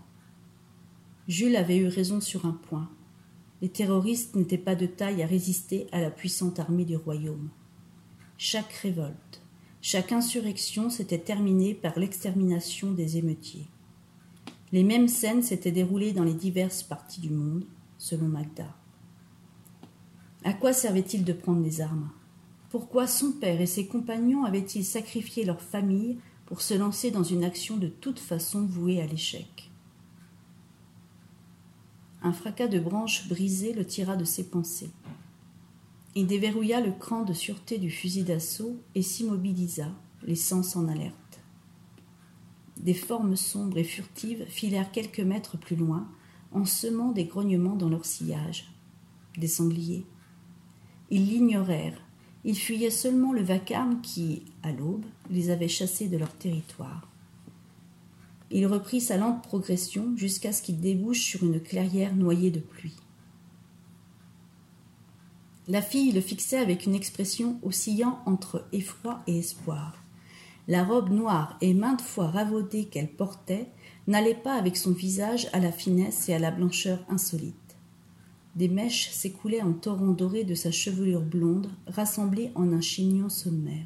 Jules 1.27 1.55
avait 1.55 1.77
eu 1.77 1.87
raison 1.87 2.19
sur 2.19 2.45
un 2.45 2.51
point. 2.51 2.89
Les 3.61 3.69
terroristes 3.69 4.35
n'étaient 4.35 4.57
pas 4.57 4.75
de 4.75 4.87
taille 4.87 5.21
à 5.21 5.27
résister 5.27 5.87
à 5.91 6.01
la 6.01 6.09
puissante 6.09 6.59
armée 6.59 6.83
du 6.83 6.95
royaume. 6.95 7.49
Chaque 8.37 8.73
révolte, 8.73 9.41
chaque 9.83 10.11
insurrection 10.11 10.89
s'était 10.89 11.19
terminée 11.19 11.75
par 11.75 11.99
l'extermination 11.99 12.91
des 12.91 13.17
émeutiers. 13.17 13.67
Les 14.71 14.83
mêmes 14.83 15.07
scènes 15.07 15.43
s'étaient 15.43 15.71
déroulées 15.71 16.13
dans 16.13 16.23
les 16.23 16.33
diverses 16.33 16.81
parties 16.81 17.21
du 17.21 17.29
monde, 17.29 17.65
selon 17.99 18.27
Magda. 18.27 18.75
À 20.43 20.53
quoi 20.53 20.73
servait-il 20.73 21.23
de 21.23 21.33
prendre 21.33 21.61
les 21.61 21.81
armes? 21.81 22.09
Pourquoi 22.71 23.05
son 23.05 23.33
père 23.33 23.59
et 23.59 23.65
ses 23.65 23.85
compagnons 23.85 24.45
avaient-ils 24.45 24.85
sacrifié 24.85 25.43
leur 25.43 25.61
famille 25.61 26.17
pour 26.45 26.61
se 26.61 26.73
lancer 26.73 27.11
dans 27.11 27.21
une 27.23 27.43
action 27.43 27.75
de 27.75 27.87
toute 27.87 28.19
façon 28.19 28.65
vouée 28.65 29.01
à 29.01 29.07
l'échec? 29.07 29.69
Un 32.23 32.31
fracas 32.31 32.69
de 32.69 32.79
branches 32.79 33.27
brisées 33.27 33.73
le 33.73 33.85
tira 33.85 34.15
de 34.15 34.23
ses 34.23 34.49
pensées. 34.49 34.89
Il 36.15 36.27
déverrouilla 36.27 36.79
le 36.79 36.93
cran 36.93 37.23
de 37.23 37.33
sûreté 37.33 37.77
du 37.77 37.91
fusil 37.91 38.23
d'assaut 38.23 38.77
et 38.95 39.01
s'immobilisa, 39.01 39.89
les 40.23 40.35
sens 40.35 40.77
en 40.77 40.87
alerte. 40.87 41.41
Des 42.77 42.93
formes 42.93 43.35
sombres 43.35 43.79
et 43.79 43.83
furtives 43.83 44.45
filèrent 44.47 44.93
quelques 44.93 45.19
mètres 45.19 45.57
plus 45.57 45.75
loin, 45.75 46.07
en 46.53 46.63
semant 46.63 47.11
des 47.11 47.25
grognements 47.25 47.75
dans 47.75 47.89
leur 47.89 48.05
sillage. 48.05 48.71
Des 49.37 49.49
sangliers. 49.49 50.05
Ils 51.09 51.27
l'ignorèrent, 51.27 52.01
ils 52.43 52.57
fuyaient 52.57 52.89
seulement 52.89 53.33
le 53.33 53.43
vacarme 53.43 54.01
qui, 54.01 54.43
à 54.63 54.71
l'aube, 54.71 55.05
les 55.29 55.49
avait 55.49 55.67
chassés 55.67 56.07
de 56.07 56.17
leur 56.17 56.33
territoire. 56.33 57.07
Il 58.49 58.65
reprit 58.67 58.99
sa 58.99 59.17
lente 59.17 59.43
progression 59.43 60.13
jusqu'à 60.17 60.51
ce 60.51 60.61
qu'il 60.61 60.79
débouche 60.79 61.21
sur 61.21 61.43
une 61.43 61.61
clairière 61.61 62.15
noyée 62.15 62.51
de 62.51 62.59
pluie. 62.59 62.97
La 65.67 65.81
fille 65.81 66.11
le 66.11 66.21
fixait 66.21 66.57
avec 66.57 66.85
une 66.85 66.95
expression 66.95 67.59
oscillant 67.63 68.19
entre 68.25 68.67
effroi 68.73 69.21
et 69.27 69.37
espoir. 69.37 69.95
La 70.67 70.83
robe 70.83 71.11
noire 71.11 71.57
et 71.61 71.73
maintes 71.73 72.01
fois 72.01 72.27
ravaudée 72.27 72.85
qu'elle 72.85 73.11
portait 73.11 73.67
n'allait 74.07 74.35
pas 74.35 74.55
avec 74.55 74.75
son 74.75 74.91
visage 74.91 75.47
à 75.53 75.59
la 75.59 75.71
finesse 75.71 76.27
et 76.27 76.33
à 76.33 76.39
la 76.39 76.51
blancheur 76.51 76.99
insolite. 77.09 77.55
Des 78.55 78.67
mèches 78.67 79.09
s'écoulaient 79.11 79.61
en 79.61 79.73
torrents 79.73 80.11
dorés 80.11 80.43
de 80.43 80.55
sa 80.55 80.71
chevelure 80.71 81.21
blonde, 81.21 81.69
rassemblée 81.87 82.51
en 82.55 82.73
un 82.73 82.81
chignon 82.81 83.29
sommaire. 83.29 83.85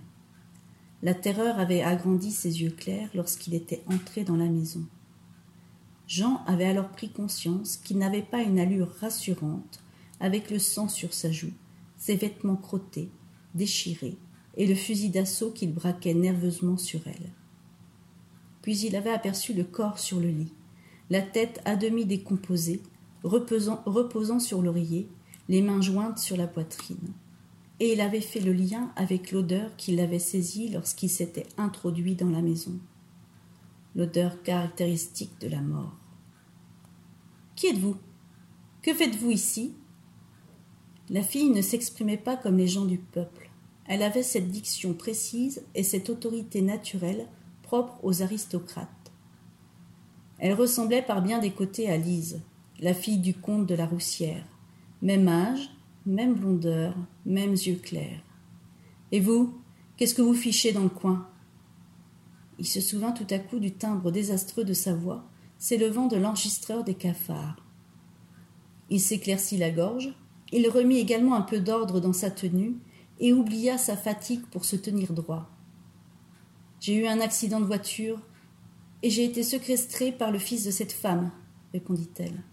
La 1.03 1.13
terreur 1.13 1.59
avait 1.59 1.83
agrandi 1.83 2.31
ses 2.31 2.61
yeux 2.61 2.71
clairs 2.71 3.09
lorsqu'il 3.13 3.53
était 3.53 3.83
entré 3.87 4.23
dans 4.23 4.37
la 4.37 4.49
maison. 4.49 4.85
Jean 6.07 6.43
avait 6.45 6.65
alors 6.65 6.89
pris 6.89 7.09
conscience 7.09 7.77
qu'il 7.77 7.97
n'avait 7.97 8.21
pas 8.21 8.41
une 8.41 8.59
allure 8.59 8.91
rassurante, 8.99 9.83
avec 10.19 10.49
le 10.49 10.59
sang 10.59 10.87
sur 10.87 11.13
sa 11.13 11.31
joue, 11.31 11.53
ses 11.97 12.15
vêtements 12.15 12.55
crottés, 12.55 13.09
déchirés, 13.53 14.17
et 14.57 14.65
le 14.65 14.75
fusil 14.75 15.09
d'assaut 15.09 15.51
qu'il 15.51 15.73
braquait 15.73 16.13
nerveusement 16.13 16.77
sur 16.77 17.01
elle. 17.05 17.31
Puis 18.61 18.79
il 18.79 18.95
avait 18.95 19.11
aperçu 19.11 19.53
le 19.53 19.63
corps 19.63 19.99
sur 19.99 20.19
le 20.19 20.29
lit, 20.29 20.53
la 21.09 21.21
tête 21.21 21.61
à 21.65 21.75
demi 21.75 22.05
décomposée, 22.05 22.81
reposant, 23.25 24.39
sur 24.39 24.61
l'oreiller, 24.61 25.09
les 25.49 25.61
mains 25.61 25.81
jointes 25.81 26.19
sur 26.19 26.37
la 26.37 26.47
poitrine. 26.47 27.13
Et 27.79 27.93
il 27.93 28.01
avait 28.01 28.21
fait 28.21 28.39
le 28.39 28.53
lien 28.53 28.91
avec 28.95 29.31
l'odeur 29.31 29.75
qui 29.75 29.95
l'avait 29.95 30.19
saisi 30.19 30.69
lorsqu'il 30.69 31.09
s'était 31.09 31.47
introduit 31.57 32.15
dans 32.15 32.29
la 32.29 32.41
maison. 32.41 32.79
L'odeur 33.95 34.41
caractéristique 34.43 35.39
de 35.41 35.49
la 35.49 35.61
mort. 35.61 35.93
Qui 37.55 37.67
êtes-vous? 37.67 37.97
Que 38.81 38.93
faites-vous 38.93 39.31
ici? 39.31 39.73
La 41.09 41.21
fille 41.21 41.49
ne 41.49 41.61
s'exprimait 41.61 42.17
pas 42.17 42.37
comme 42.37 42.57
les 42.57 42.67
gens 42.67 42.85
du 42.85 42.97
peuple. 42.97 43.49
Elle 43.87 44.01
avait 44.01 44.23
cette 44.23 44.49
diction 44.49 44.93
précise 44.93 45.63
et 45.75 45.83
cette 45.83 46.09
autorité 46.09 46.61
naturelle 46.61 47.27
propre 47.61 47.99
aux 48.03 48.21
aristocrates. 48.21 48.89
Elle 50.39 50.53
ressemblait 50.53 51.01
par 51.01 51.21
bien 51.21 51.39
des 51.39 51.51
côtés 51.51 51.89
à 51.89 51.97
Lise, 51.97 52.41
la 52.79 52.93
fille 52.93 53.19
du 53.19 53.33
comte 53.33 53.67
de 53.67 53.75
la 53.75 53.85
Roussière. 53.85 54.45
Même 55.01 55.27
âge, 55.27 55.69
même 56.05 56.35
blondeur, 56.35 56.95
mêmes 57.25 57.53
yeux 57.53 57.79
clairs. 57.81 58.23
Et 59.11 59.19
vous, 59.19 59.57
qu'est-ce 59.97 60.13
que 60.13 60.21
vous 60.21 60.33
fichez 60.33 60.71
dans 60.71 60.83
le 60.83 60.89
coin? 60.89 61.27
Il 62.59 62.65
se 62.65 62.81
souvint 62.81 63.11
tout 63.11 63.27
à 63.29 63.39
coup 63.39 63.59
du 63.59 63.71
timbre 63.71 64.11
désastreux 64.11 64.63
de 64.63 64.73
sa 64.73 64.93
voix, 64.93 65.25
s'élevant 65.57 66.07
de 66.07 66.17
l'enregistreur 66.17 66.83
des 66.83 66.95
cafards. 66.95 67.63
Il 68.89 68.99
s'éclaircit 68.99 69.57
la 69.57 69.71
gorge, 69.71 70.13
il 70.51 70.69
remit 70.69 70.99
également 70.99 71.35
un 71.35 71.41
peu 71.41 71.59
d'ordre 71.59 71.99
dans 71.99 72.13
sa 72.13 72.29
tenue 72.29 72.75
et 73.19 73.33
oublia 73.33 73.77
sa 73.77 73.97
fatigue 73.97 74.45
pour 74.51 74.65
se 74.65 74.75
tenir 74.75 75.13
droit. 75.13 75.49
J'ai 76.79 76.95
eu 76.95 77.07
un 77.07 77.19
accident 77.19 77.59
de 77.59 77.65
voiture 77.65 78.19
et 79.01 79.09
j'ai 79.09 79.25
été 79.25 79.43
séquestrée 79.43 80.11
par 80.11 80.31
le 80.31 80.39
fils 80.39 80.65
de 80.65 80.71
cette 80.71 80.91
femme, 80.91 81.31
répondit-elle. 81.73 82.43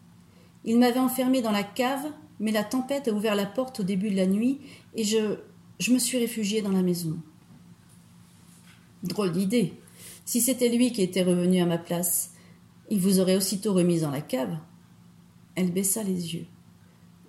Il 0.65 0.79
m'avait 0.79 1.01
enfermée 1.01 1.43
dans 1.43 1.51
la 1.51 1.63
cave, 1.63 2.07
mais 2.41 2.53
la 2.53 2.65
tempête 2.65 3.09
a 3.09 3.13
ouvert 3.13 3.35
la 3.35 3.47
porte 3.47 3.81
au 3.81 3.83
début 3.83 4.11
de 4.11 4.17
la 4.17 4.27
nuit 4.27 4.61
et 4.95 5.05
je, 5.05 5.37
je 5.79 5.93
me 5.93 5.99
suis 5.99 6.19
réfugiée 6.19 6.63
dans 6.63 6.73
la 6.73 6.83
maison. 6.83 7.19
Drôle 9.03 9.33
d'idée. 9.33 9.75
Si 10.25 10.41
c'était 10.41 10.69
lui 10.69 10.93
qui 10.93 11.03
était 11.03 11.23
revenu 11.23 11.61
à 11.61 11.67
ma 11.67 11.79
place, 11.79 12.35
il 12.91 13.01
vous 13.01 13.21
aurait 13.21 13.37
aussitôt 13.37 13.73
remise 13.73 14.03
dans 14.03 14.11
la 14.11 14.21
cave. 14.21 14.57
Elle 15.55 15.73
baissa 15.73 16.03
les 16.03 16.35
yeux. 16.35 16.47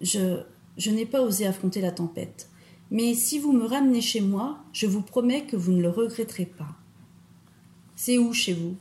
Je, 0.01 0.41
je 0.77 0.91
n'ai 0.91 1.05
pas 1.05 1.21
osé 1.21 1.47
affronter 1.47 1.81
la 1.81 1.91
tempête. 1.91 2.49
Mais 2.91 3.15
si 3.15 3.39
vous 3.39 3.53
me 3.53 3.65
ramenez 3.65 4.01
chez 4.01 4.21
moi, 4.21 4.59
je 4.71 4.85
vous 4.85 5.01
promets 5.01 5.45
que 5.45 5.55
vous 5.55 5.71
ne 5.71 5.81
le 5.81 5.89
regretterez 5.89 6.45
pas. 6.45 6.75
C'est 7.95 8.17
où 8.17 8.33
chez 8.33 8.53
vous? 8.53 8.75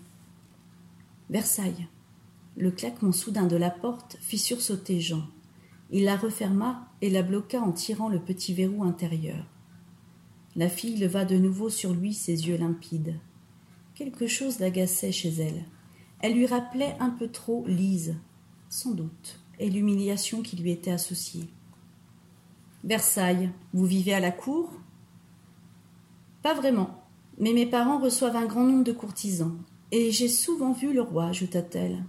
Versailles. 1.31 1.89
Le 2.57 2.71
claquement 2.71 3.13
soudain 3.13 3.47
de 3.47 3.57
la 3.57 3.71
porte 3.71 4.19
fit 4.21 4.39
sursauter 4.39 5.01
Jean. 5.01 5.23
Il 5.91 6.05
la 6.05 6.17
referma 6.17 6.89
et 7.01 7.11
la 7.11 7.23
bloqua 7.23 7.61
en 7.61 7.73
tirant 7.73 8.09
le 8.09 8.19
petit 8.19 8.53
verrou 8.53 8.85
intérieur. 8.85 9.47
La 10.55 10.69
fille 10.69 10.97
leva 10.97 11.25
de 11.25 11.37
nouveau 11.37 11.71
sur 11.71 11.95
lui 11.95 12.13
ses 12.13 12.47
yeux 12.49 12.57
limpides. 12.57 13.19
Quelque 13.95 14.27
chose 14.27 14.59
l'agaçait 14.59 15.13
chez 15.13 15.31
elle. 15.31 15.65
Elle 16.21 16.35
lui 16.35 16.47
rappelait 16.47 16.97
un 17.01 17.11
peu 17.11 17.29
trop 17.29 17.65
Lise, 17.67 18.17
sans 18.69 18.93
doute, 18.93 19.41
et 19.59 19.71
l'humiliation 19.71 20.43
qui 20.43 20.57
lui 20.57 20.71
était 20.71 20.93
associée. 20.93 21.49
Versailles, 22.85 23.51
vous 23.73 23.87
vivez 23.87 24.13
à 24.13 24.21
la 24.21 24.31
cour? 24.31 24.71
Pas 26.43 26.55
vraiment, 26.55 27.03
mais 27.39 27.53
mes 27.53 27.67
parents 27.67 27.99
reçoivent 27.99 28.37
un 28.37 28.47
grand 28.47 28.65
nombre 28.65 28.85
de 28.85 28.93
courtisans, 28.93 29.57
et 29.91 30.11
j'ai 30.11 30.29
souvent 30.29 30.73
vu 30.73 30.93
le 30.93 31.03
roi, 31.03 31.27
ajouta-t-elle, 31.27 32.05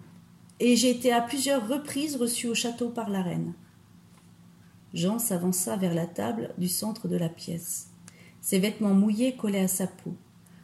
et 0.60 0.76
j'ai 0.76 0.92
été 0.92 1.12
à 1.12 1.22
plusieurs 1.22 1.68
reprises 1.68 2.16
reçue 2.16 2.48
au 2.48 2.56
château 2.56 2.90
par 2.90 3.10
la 3.10 3.22
reine. 3.22 3.54
Jean 4.94 5.18
s'avança 5.18 5.76
vers 5.76 5.94
la 5.94 6.06
table 6.06 6.54
du 6.58 6.68
centre 6.68 7.08
de 7.08 7.18
la 7.18 7.30
pièce. 7.30 7.90
Ses 8.42 8.60
vêtements 8.60 8.94
mouillés 8.94 9.36
collaient 9.36 9.64
à 9.64 9.68
sa 9.68 9.88
peau. 9.88 10.16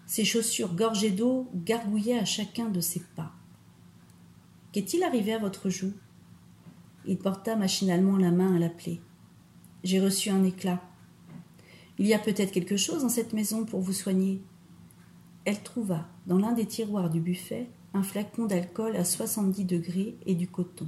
Ses 0.05 0.25
chaussures 0.25 0.75
gorgées 0.75 1.12
d'eau 1.12 1.50
gargouillaient 1.55 2.19
à 2.19 2.25
chacun 2.25 2.69
de 2.69 2.81
ses 2.81 3.01
pas. 3.15 3.31
Qu'est-il 4.72 5.03
arrivé 5.03 5.34
à 5.34 5.39
votre 5.39 5.69
joue? 5.69 5.93
Il 7.05 7.17
porta 7.17 7.55
machinalement 7.55 8.17
la 8.17 8.31
main 8.31 8.55
à 8.55 8.60
la 8.60 8.69
plaie. 8.69 9.00
J'ai 9.84 10.00
reçu 10.00 10.29
un 10.29 10.43
éclat. 10.43 10.81
Il 11.98 12.05
y 12.05 12.13
a 12.13 12.19
peut-être 12.19 12.51
quelque 12.51 12.77
chose 12.77 13.01
dans 13.01 13.10
cette 13.10 13.34
maison 13.34 13.65
pour 13.65 13.81
vous 13.81 13.93
soigner. 13.93 14.41
Elle 15.46 15.63
trouva, 15.63 16.08
dans 16.27 16.38
l'un 16.38 16.51
des 16.51 16.65
tiroirs 16.65 17.10
du 17.10 17.19
buffet, 17.19 17.67
un 17.93 18.03
flacon 18.03 18.46
d'alcool 18.46 18.96
à 18.96 19.03
soixante-dix 19.03 19.65
degrés 19.65 20.15
et 20.25 20.36
du 20.36 20.48
coton. 20.48 20.88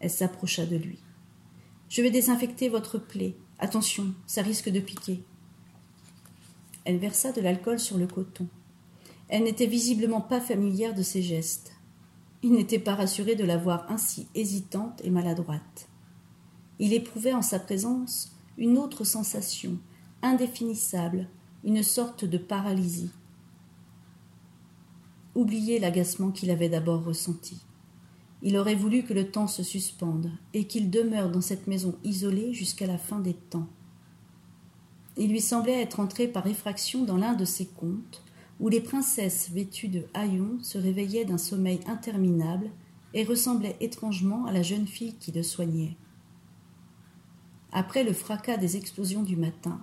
Elle 0.00 0.10
s'approcha 0.10 0.66
de 0.66 0.76
lui. 0.76 0.98
Je 1.88 2.02
vais 2.02 2.10
désinfecter 2.10 2.68
votre 2.68 2.98
plaie. 2.98 3.36
Attention, 3.58 4.12
ça 4.26 4.42
risque 4.42 4.68
de 4.68 4.80
piquer. 4.80 5.22
Elle 6.84 6.98
versa 6.98 7.32
de 7.32 7.40
l'alcool 7.40 7.78
sur 7.78 7.96
le 7.96 8.06
coton. 8.06 8.46
Elle 9.28 9.44
n'était 9.44 9.66
visiblement 9.66 10.20
pas 10.20 10.40
familière 10.40 10.94
de 10.94 11.02
ses 11.02 11.22
gestes. 11.22 11.72
Il 12.42 12.52
n'était 12.52 12.78
pas 12.78 12.94
rassuré 12.94 13.36
de 13.36 13.44
la 13.44 13.56
voir 13.56 13.86
ainsi 13.88 14.26
hésitante 14.34 15.00
et 15.04 15.10
maladroite. 15.10 15.88
Il 16.78 16.92
éprouvait 16.92 17.32
en 17.32 17.42
sa 17.42 17.58
présence 17.58 18.32
une 18.58 18.76
autre 18.76 19.04
sensation, 19.04 19.78
indéfinissable, 20.22 21.28
une 21.64 21.82
sorte 21.82 22.24
de 22.24 22.36
paralysie. 22.36 23.10
Oubliez 25.34 25.78
l'agacement 25.78 26.30
qu'il 26.30 26.50
avait 26.50 26.68
d'abord 26.68 27.04
ressenti. 27.04 27.60
Il 28.42 28.56
aurait 28.56 28.74
voulu 28.74 29.02
que 29.02 29.14
le 29.14 29.30
temps 29.30 29.48
se 29.48 29.62
suspende 29.62 30.30
et 30.52 30.66
qu'il 30.66 30.90
demeure 30.90 31.30
dans 31.30 31.40
cette 31.40 31.66
maison 31.66 31.96
isolée 32.04 32.52
jusqu'à 32.52 32.86
la 32.86 32.98
fin 32.98 33.18
des 33.18 33.34
temps. 33.34 33.66
Il 35.16 35.30
lui 35.30 35.40
semblait 35.40 35.80
être 35.80 36.00
entré 36.00 36.28
par 36.28 36.46
effraction 36.46 37.04
dans 37.04 37.16
l'un 37.16 37.34
de 37.34 37.44
ces 37.44 37.66
contes 37.66 38.22
où 38.60 38.68
les 38.68 38.80
princesses 38.80 39.50
vêtues 39.50 39.88
de 39.88 40.04
haillons 40.14 40.58
se 40.62 40.78
réveillaient 40.78 41.24
d'un 41.24 41.38
sommeil 41.38 41.80
interminable 41.86 42.70
et 43.12 43.24
ressemblaient 43.24 43.76
étrangement 43.80 44.46
à 44.46 44.52
la 44.52 44.62
jeune 44.62 44.86
fille 44.86 45.14
qui 45.14 45.32
le 45.32 45.42
soignait. 45.42 45.96
Après 47.72 48.04
le 48.04 48.12
fracas 48.12 48.56
des 48.56 48.76
explosions 48.76 49.22
du 49.22 49.36
matin, 49.36 49.80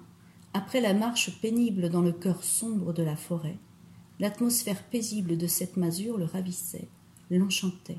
après 0.54 0.82
la 0.82 0.94
marche 0.94 1.42
pénible 1.42 1.90
dans 1.90 2.02
le 2.02 2.12
cœur 2.12 2.44
sombre 2.44 2.94
de 2.94 3.04
la 3.04 3.16
forêt, 3.16 3.58
l'atmosphère 4.22 4.84
paisible 4.84 5.36
de 5.36 5.48
cette 5.48 5.78
masure 5.78 6.20
le 6.20 6.26
ravissait, 6.26 6.88
l'enchantait, 7.32 7.98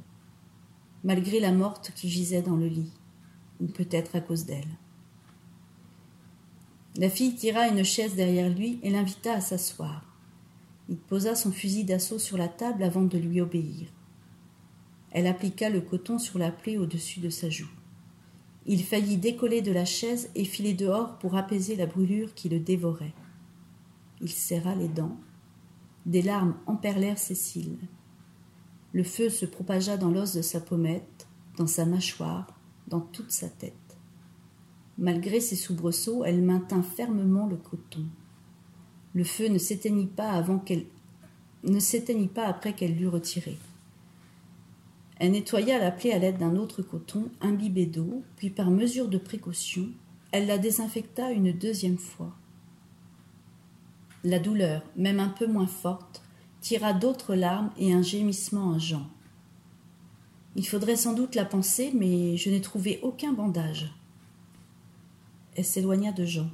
malgré 1.03 1.41
la 1.41 1.51
morte 1.51 1.91
qui 1.97 2.09
gisait 2.09 2.43
dans 2.43 2.55
le 2.55 2.69
lit, 2.69 2.93
ou 3.61 3.67
peut-être 3.67 4.15
à 4.15 4.21
cause 4.21 4.47
d'elle. 4.47 4.79
La 6.97 7.11
fille 7.11 7.35
tira 7.35 7.67
une 7.67 7.83
chaise 7.83 8.15
derrière 8.15 8.49
lui 8.49 8.79
et 8.85 8.91
l'invita 8.91 9.35
à 9.35 9.41
s'asseoir. 9.41 10.05
Il 10.89 10.97
posa 10.97 11.35
son 11.35 11.51
fusil 11.51 11.83
d'assaut 11.83 12.21
sur 12.21 12.39
la 12.39 12.49
table 12.49 12.85
avant 12.85 13.03
de 13.03 13.19
lui 13.19 13.41
obéir. 13.41 13.89
Elle 15.11 15.27
appliqua 15.27 15.71
le 15.71 15.81
coton 15.81 16.21
sur 16.21 16.39
la 16.39 16.53
plaie 16.53 16.77
au-dessus 16.77 17.19
de 17.19 17.31
sa 17.31 17.51
joue. 17.51 17.71
Il 18.67 18.85
faillit 18.85 19.17
décoller 19.17 19.61
de 19.61 19.73
la 19.73 19.85
chaise 19.85 20.31
et 20.37 20.45
filer 20.45 20.75
dehors 20.75 21.19
pour 21.19 21.35
apaiser 21.35 21.75
la 21.75 21.87
brûlure 21.87 22.33
qui 22.35 22.49
le 22.49 22.61
dévorait. 22.61 23.15
Il 24.21 24.31
serra 24.31 24.77
les 24.77 24.89
dents. 24.89 25.17
Des 26.07 26.23
larmes 26.23 26.57
emperlèrent 26.67 27.19
ses 27.19 27.35
cils. 27.35 27.79
Le 28.93 29.05
feu 29.05 29.31
se 29.31 29.47
propagea 29.47 29.97
dans 29.97 30.11
l'os 30.11 30.35
de 30.35 30.43
sa 30.43 30.61
pommette, 30.61 31.29
dans 31.57 31.67
sa 31.67 31.87
mâchoire, 31.87 32.47
dans 32.89 33.01
toute 33.01 33.31
sa 33.31 33.49
tête. 33.49 33.73
Malgré 34.99 35.41
ses 35.41 35.57
soubresauts, 35.57 36.25
elle 36.25 36.43
maintint 36.43 36.83
fermement 36.83 37.47
le 37.47 37.57
coton. 37.57 38.05
Le 39.15 39.25
feu 39.25 39.49
ne 39.49 39.59
s'éteignit 39.59 40.11
pas 40.11 40.31
avant 40.31 40.59
qu'elle 40.59 40.87
ne 41.65 41.79
s'éteignit 41.79 42.33
pas 42.33 42.47
après 42.47 42.75
qu'elle 42.75 42.97
l'eût 42.97 43.09
retiré. 43.09 43.57
Elle 45.19 45.33
nettoya 45.33 45.79
la 45.79 45.93
plaie 45.93 46.13
à 46.13 46.19
l'aide 46.19 46.39
d'un 46.39 46.57
autre 46.57 46.83
coton 46.83 47.31
imbibé 47.41 47.87
d'eau, 47.87 48.25
puis 48.37 48.51
par 48.51 48.71
mesure 48.71 49.09
de 49.09 49.19
précaution, 49.19 49.89
elle 50.33 50.47
la 50.47 50.59
désinfecta 50.59 51.31
une 51.31 51.53
deuxième 51.53 51.99
fois. 51.99 52.35
La 54.25 54.39
douleur, 54.39 54.83
même 54.97 55.19
un 55.19 55.29
peu 55.29 55.47
moins 55.47 55.67
forte, 55.67 56.23
tira 56.61 56.93
d'autres 56.93 57.35
larmes 57.35 57.71
et 57.77 57.93
un 57.93 58.03
gémissement 58.03 58.75
à 58.75 58.79
Jean. 58.79 59.07
Il 60.55 60.67
faudrait 60.67 60.97
sans 60.97 61.13
doute 61.13 61.35
la 61.35 61.45
penser, 61.45 61.93
mais 61.95 62.37
je 62.37 62.51
n'ai 62.51 62.61
trouvé 62.61 63.01
aucun 63.03 63.33
bandage. 63.33 63.93
Elle 65.57 65.65
s'éloigna 65.65 66.13
de 66.13 66.25
Jean. 66.25 66.51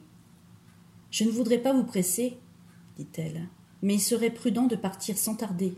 Je 1.10 1.24
ne 1.24 1.30
voudrais 1.30 1.58
pas 1.58 1.72
vous 1.72 1.84
presser, 1.84 2.38
dit-elle, 2.96 3.48
mais 3.82 3.94
il 3.94 4.00
serait 4.00 4.30
prudent 4.30 4.66
de 4.66 4.76
partir 4.76 5.18
sans 5.18 5.34
tarder. 5.34 5.76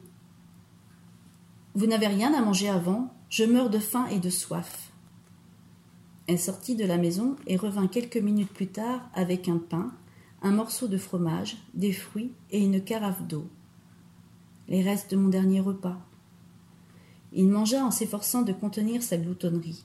Vous 1.75 1.87
n'avez 1.87 2.09
rien 2.09 2.35
à 2.35 2.41
manger 2.41 2.69
avant, 2.69 3.13
je 3.29 3.45
meurs 3.45 3.71
de 3.71 3.79
faim 3.79 4.07
et 4.09 4.19
de 4.19 4.31
soif. 4.31 4.93
Elle 6.27 6.39
sortit 6.39 6.77
de 6.77 6.85
la 6.85 6.99
maison 6.99 7.37
et 7.47 7.57
revint 7.57 7.89
quelques 7.89 8.17
minutes 8.17 8.53
plus 8.53 8.69
tard 8.69 9.09
avec 9.15 9.49
un 9.49 9.59
pain, 9.59 9.93
un 10.43 10.53
morceau 10.53 10.89
de 10.89 10.97
fromage, 10.97 11.57
des 11.75 11.93
fruits 11.93 12.33
et 12.51 12.63
une 12.63 12.83
carafe 12.83 13.27
d'eau. 13.27 13.49
Les 14.69 14.83
restes 14.83 15.11
de 15.11 15.17
mon 15.17 15.29
dernier 15.29 15.61
repas. 15.61 15.99
Il 17.33 17.49
mangea 17.49 17.85
en 17.85 17.91
s'efforçant 17.91 18.43
de 18.43 18.53
contenir 18.53 19.03
sa 19.03 19.19
gloutonnerie. 19.19 19.85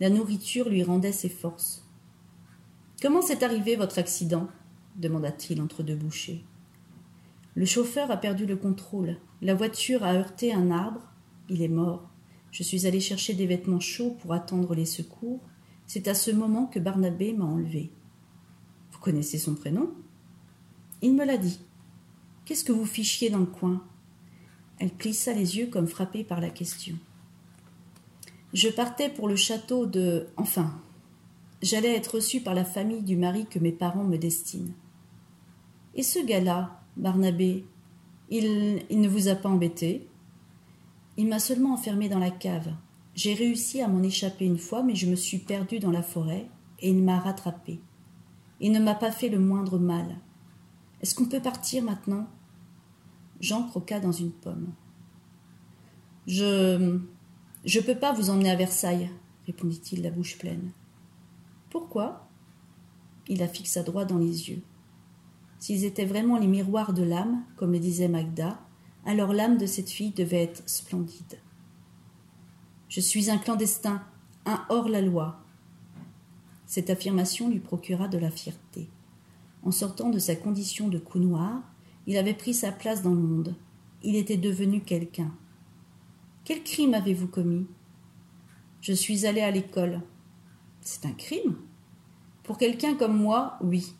La 0.00 0.10
nourriture 0.10 0.68
lui 0.68 0.82
rendait 0.82 1.12
ses 1.12 1.28
forces. 1.28 1.84
Comment 3.02 3.22
s'est 3.22 3.44
arrivé 3.44 3.76
votre 3.76 3.98
accident? 3.98 4.48
demanda-t-il 4.96 5.60
entre 5.60 5.82
deux 5.82 5.94
bouchées. 5.94 6.44
Le 7.54 7.64
chauffeur 7.64 8.10
a 8.10 8.16
perdu 8.16 8.46
le 8.46 8.56
contrôle. 8.56 9.16
La 9.42 9.54
voiture 9.54 10.04
a 10.04 10.14
heurté 10.14 10.52
un 10.52 10.70
arbre. 10.70 11.02
Il 11.48 11.62
est 11.62 11.68
mort. 11.68 12.08
Je 12.50 12.62
suis 12.62 12.86
allé 12.86 13.00
chercher 13.00 13.34
des 13.34 13.46
vêtements 13.46 13.80
chauds 13.80 14.16
pour 14.20 14.32
attendre 14.32 14.74
les 14.74 14.84
secours. 14.84 15.40
C'est 15.86 16.08
à 16.08 16.14
ce 16.14 16.30
moment 16.30 16.66
que 16.66 16.78
Barnabé 16.78 17.32
m'a 17.32 17.44
enlevé. 17.44 17.90
Vous 18.98 19.04
connaissez 19.04 19.38
son 19.38 19.54
prénom 19.54 19.90
Il 21.02 21.14
me 21.14 21.24
l'a 21.24 21.38
dit. 21.38 21.60
Qu'est-ce 22.44 22.64
que 22.64 22.72
vous 22.72 22.84
fichiez 22.84 23.30
dans 23.30 23.38
le 23.38 23.46
coin? 23.46 23.84
Elle 24.78 24.90
plissa 24.90 25.32
les 25.32 25.56
yeux 25.56 25.68
comme 25.68 25.86
frappée 25.86 26.24
par 26.24 26.40
la 26.40 26.50
question. 26.50 26.96
Je 28.52 28.68
partais 28.68 29.08
pour 29.08 29.28
le 29.28 29.36
château 29.36 29.86
de. 29.86 30.26
Enfin, 30.36 30.80
J'allais 31.60 31.96
être 31.96 32.14
reçue 32.16 32.40
par 32.40 32.54
la 32.54 32.64
famille 32.64 33.02
du 33.02 33.16
mari 33.16 33.46
que 33.46 33.58
mes 33.58 33.72
parents 33.72 34.04
me 34.04 34.16
destinent. 34.16 34.74
Et 35.94 36.04
ce 36.04 36.24
gars-là, 36.24 36.80
Barnabé, 36.96 37.64
il, 38.30 38.82
il 38.90 39.00
ne 39.00 39.08
vous 39.08 39.26
a 39.26 39.34
pas 39.34 39.48
embêté? 39.48 40.08
Il 41.16 41.26
m'a 41.26 41.40
seulement 41.40 41.74
enfermé 41.74 42.08
dans 42.08 42.20
la 42.20 42.30
cave. 42.30 42.72
J'ai 43.16 43.34
réussi 43.34 43.80
à 43.80 43.88
m'en 43.88 44.04
échapper 44.04 44.44
une 44.44 44.58
fois, 44.58 44.84
mais 44.84 44.94
je 44.94 45.08
me 45.08 45.16
suis 45.16 45.38
perdue 45.38 45.80
dans 45.80 45.90
la 45.90 46.02
forêt 46.02 46.46
et 46.78 46.90
il 46.90 47.02
m'a 47.02 47.18
rattrapé. 47.18 47.80
Il 48.60 48.72
ne 48.72 48.80
m'a 48.80 48.94
pas 48.94 49.12
fait 49.12 49.28
le 49.28 49.38
moindre 49.38 49.78
mal. 49.78 50.18
Est-ce 51.00 51.14
qu'on 51.14 51.26
peut 51.26 51.40
partir 51.40 51.82
maintenant? 51.84 52.28
Jean 53.40 53.62
croqua 53.64 54.00
dans 54.00 54.12
une 54.12 54.32
pomme. 54.32 54.72
Je. 56.26 57.00
Je 57.64 57.80
peux 57.80 57.96
pas 57.96 58.12
vous 58.12 58.30
emmener 58.30 58.50
à 58.50 58.56
Versailles, 58.56 59.10
répondit-il 59.46 60.02
la 60.02 60.10
bouche 60.10 60.38
pleine. 60.38 60.70
Pourquoi? 61.70 62.28
Il 63.28 63.40
la 63.40 63.48
fixa 63.48 63.82
droit 63.82 64.04
dans 64.04 64.16
les 64.16 64.48
yeux. 64.48 64.62
S'ils 65.58 65.84
étaient 65.84 66.04
vraiment 66.04 66.38
les 66.38 66.46
miroirs 66.46 66.92
de 66.92 67.02
l'âme, 67.02 67.42
comme 67.56 67.72
le 67.72 67.80
disait 67.80 68.08
Magda, 68.08 68.60
alors 69.04 69.32
l'âme 69.32 69.58
de 69.58 69.66
cette 69.66 69.90
fille 69.90 70.12
devait 70.12 70.44
être 70.44 70.62
splendide. 70.66 71.40
Je 72.88 73.00
suis 73.00 73.28
un 73.28 73.38
clandestin, 73.38 74.02
un 74.46 74.64
hors-la-loi. 74.68 75.40
Cette 76.68 76.90
affirmation 76.90 77.48
lui 77.48 77.60
procura 77.60 78.08
de 78.08 78.18
la 78.18 78.30
fierté. 78.30 78.90
En 79.62 79.70
sortant 79.70 80.10
de 80.10 80.18
sa 80.18 80.36
condition 80.36 80.88
de 80.88 80.98
cou 80.98 81.18
noir, 81.18 81.62
il 82.06 82.18
avait 82.18 82.34
pris 82.34 82.52
sa 82.52 82.70
place 82.70 83.02
dans 83.02 83.14
le 83.14 83.22
monde. 83.22 83.56
Il 84.02 84.16
était 84.16 84.36
devenu 84.36 84.82
quelqu'un. 84.82 85.32
Quel 86.44 86.62
crime 86.62 86.92
avez-vous 86.92 87.26
commis? 87.26 87.66
Je 88.82 88.92
suis 88.92 89.24
allé 89.24 89.40
à 89.40 89.50
l'école, 89.50 90.02
c'est 90.82 91.06
un 91.06 91.12
crime? 91.12 91.56
Pour 92.42 92.58
quelqu'un 92.58 92.94
comme 92.94 93.16
moi, 93.16 93.58
oui. 93.62 93.94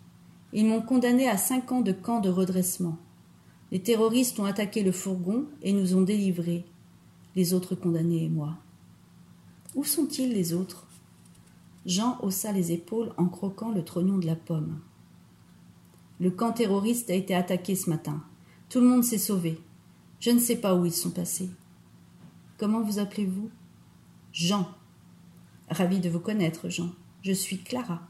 Ils 0.52 0.66
m'ont 0.66 0.82
condamné 0.82 1.26
à 1.26 1.38
cinq 1.38 1.72
ans 1.72 1.80
de 1.80 1.92
camp 1.92 2.20
de 2.20 2.28
redressement. 2.28 2.98
Les 3.72 3.80
terroristes 3.80 4.38
ont 4.40 4.44
attaqué 4.44 4.82
le 4.82 4.92
fourgon 4.92 5.46
et 5.62 5.72
nous 5.72 5.96
ont 5.96 6.02
délivrés, 6.02 6.66
les 7.34 7.54
autres 7.54 7.74
condamnés 7.74 8.24
et 8.24 8.28
moi. 8.28 8.58
Où 9.74 9.84
sont-ils 9.84 10.32
les 10.32 10.52
autres? 10.52 10.87
Jean 11.88 12.18
haussa 12.20 12.52
les 12.52 12.70
épaules 12.72 13.14
en 13.16 13.28
croquant 13.28 13.72
le 13.72 13.82
trognon 13.82 14.18
de 14.18 14.26
la 14.26 14.36
pomme. 14.36 14.78
Le 16.20 16.30
camp 16.30 16.52
terroriste 16.52 17.08
a 17.08 17.14
été 17.14 17.34
attaqué 17.34 17.74
ce 17.74 17.88
matin. 17.88 18.22
Tout 18.68 18.80
le 18.80 18.86
monde 18.86 19.04
s'est 19.04 19.16
sauvé. 19.16 19.58
Je 20.20 20.30
ne 20.30 20.38
sais 20.38 20.56
pas 20.56 20.74
où 20.74 20.84
ils 20.84 20.92
sont 20.92 21.10
passés. 21.10 21.48
Comment 22.58 22.82
vous 22.82 22.98
appelez-vous? 22.98 23.48
Jean. 24.32 24.68
Ravi 25.70 25.98
de 25.98 26.10
vous 26.10 26.20
connaître, 26.20 26.68
Jean. 26.68 26.90
Je 27.22 27.32
suis 27.32 27.56
Clara. 27.56 28.02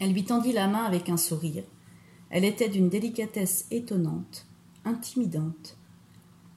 Elle 0.00 0.14
lui 0.14 0.24
tendit 0.24 0.52
la 0.52 0.66
main 0.66 0.84
avec 0.84 1.10
un 1.10 1.18
sourire. 1.18 1.64
Elle 2.30 2.46
était 2.46 2.70
d'une 2.70 2.88
délicatesse 2.88 3.66
étonnante, 3.70 4.46
intimidante. 4.86 5.76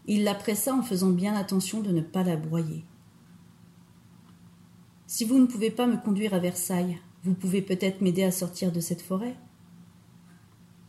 Il 0.05 0.23
la 0.23 0.33
pressa 0.33 0.73
en 0.73 0.81
faisant 0.81 1.09
bien 1.11 1.35
attention 1.35 1.81
de 1.81 1.91
ne 1.91 1.99
pas 2.01 2.23
la 2.23 2.37
broyer. 2.37 2.85
Si 5.09 5.23
vous 5.23 5.39
ne 5.39 5.45
pouvez 5.45 5.71
pas 5.71 5.87
me 5.87 5.95
conduire 5.95 6.33
à 6.33 6.39
Versailles, 6.39 6.99
vous 7.23 7.33
pouvez 7.33 7.61
peut-être 7.61 8.01
m'aider 8.01 8.23
à 8.23 8.31
sortir 8.31 8.73
de 8.73 8.81
cette 8.81 9.01
forêt. 9.01 9.37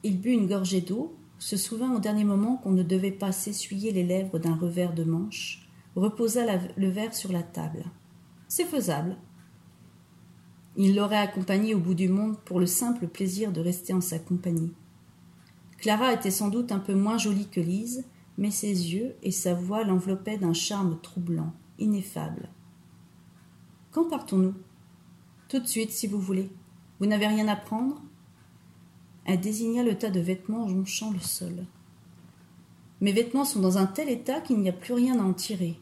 Il 0.03 0.21
but 0.21 0.33
une 0.33 0.49
gorgée 0.49 0.81
d'eau, 0.81 1.17
se 1.39 1.57
souvint 1.57 1.95
au 1.95 2.01
dernier 2.01 2.25
moment 2.25 2.57
qu'on 2.57 2.73
ne 2.73 2.83
devait 2.83 3.13
pas 3.13 3.31
s'essuyer 3.31 3.93
les 3.93 4.03
lèvres 4.03 4.41
d'un 4.41 4.57
revers 4.57 4.93
de 4.93 5.05
manche, 5.05 5.69
reposa 5.95 6.45
le 6.77 6.89
verre 6.89 7.15
sur 7.15 7.31
la 7.31 7.45
table. 7.45 7.85
C'est 8.49 8.65
faisable. 8.65 9.17
Il 10.77 10.97
l'aurait 10.97 11.17
accompagnée 11.19 11.77
au 11.77 11.79
bout 11.79 11.95
du 11.95 12.09
monde 12.09 12.39
pour 12.45 12.59
le 12.59 12.67
simple 12.67 13.07
plaisir 13.07 13.53
de 13.53 13.61
rester 13.61 13.93
en 13.93 14.01
sa 14.01 14.19
compagnie. 14.19 14.73
Clara 15.77 16.13
était 16.13 16.33
sans 16.33 16.49
doute 16.49 16.73
un 16.73 16.81
peu 16.81 16.95
moins 16.95 17.19
jolie 17.19 17.49
que 17.49 17.61
Lise, 17.61 18.05
mais 18.37 18.51
ses 18.51 18.67
yeux 18.93 19.15
et 19.23 19.31
sa 19.31 19.55
voix 19.55 19.85
l'enveloppaient 19.85 20.39
d'un 20.39 20.55
charme 20.55 20.99
troublant, 21.01 21.53
ineffable. 21.79 22.49
Partons-nous? 24.05 24.55
Tout 25.49 25.61
de 25.61 25.67
suite, 25.67 25.91
si 25.91 26.07
vous 26.07 26.21
voulez. 26.21 26.51
Vous 27.01 27.07
n'avez 27.07 27.27
rien 27.27 27.49
à 27.49 27.57
prendre? 27.57 28.01
Elle 29.25 29.41
désigna 29.41 29.83
le 29.83 29.97
tas 29.97 30.11
de 30.11 30.21
vêtements 30.21 30.69
jonchant 30.69 31.13
le 31.13 31.21
sol. 31.21 31.67
Mes 33.01 33.13
vêtements 33.13 33.45
sont 33.45 33.61
dans 33.61 33.79
un 33.79 33.87
tel 33.87 34.09
état 34.09 34.41
qu'il 34.41 34.59
n'y 34.59 34.69
a 34.69 34.73
plus 34.73 34.95
rien 34.95 35.19
à 35.19 35.23
en 35.23 35.33
tirer. 35.33 35.79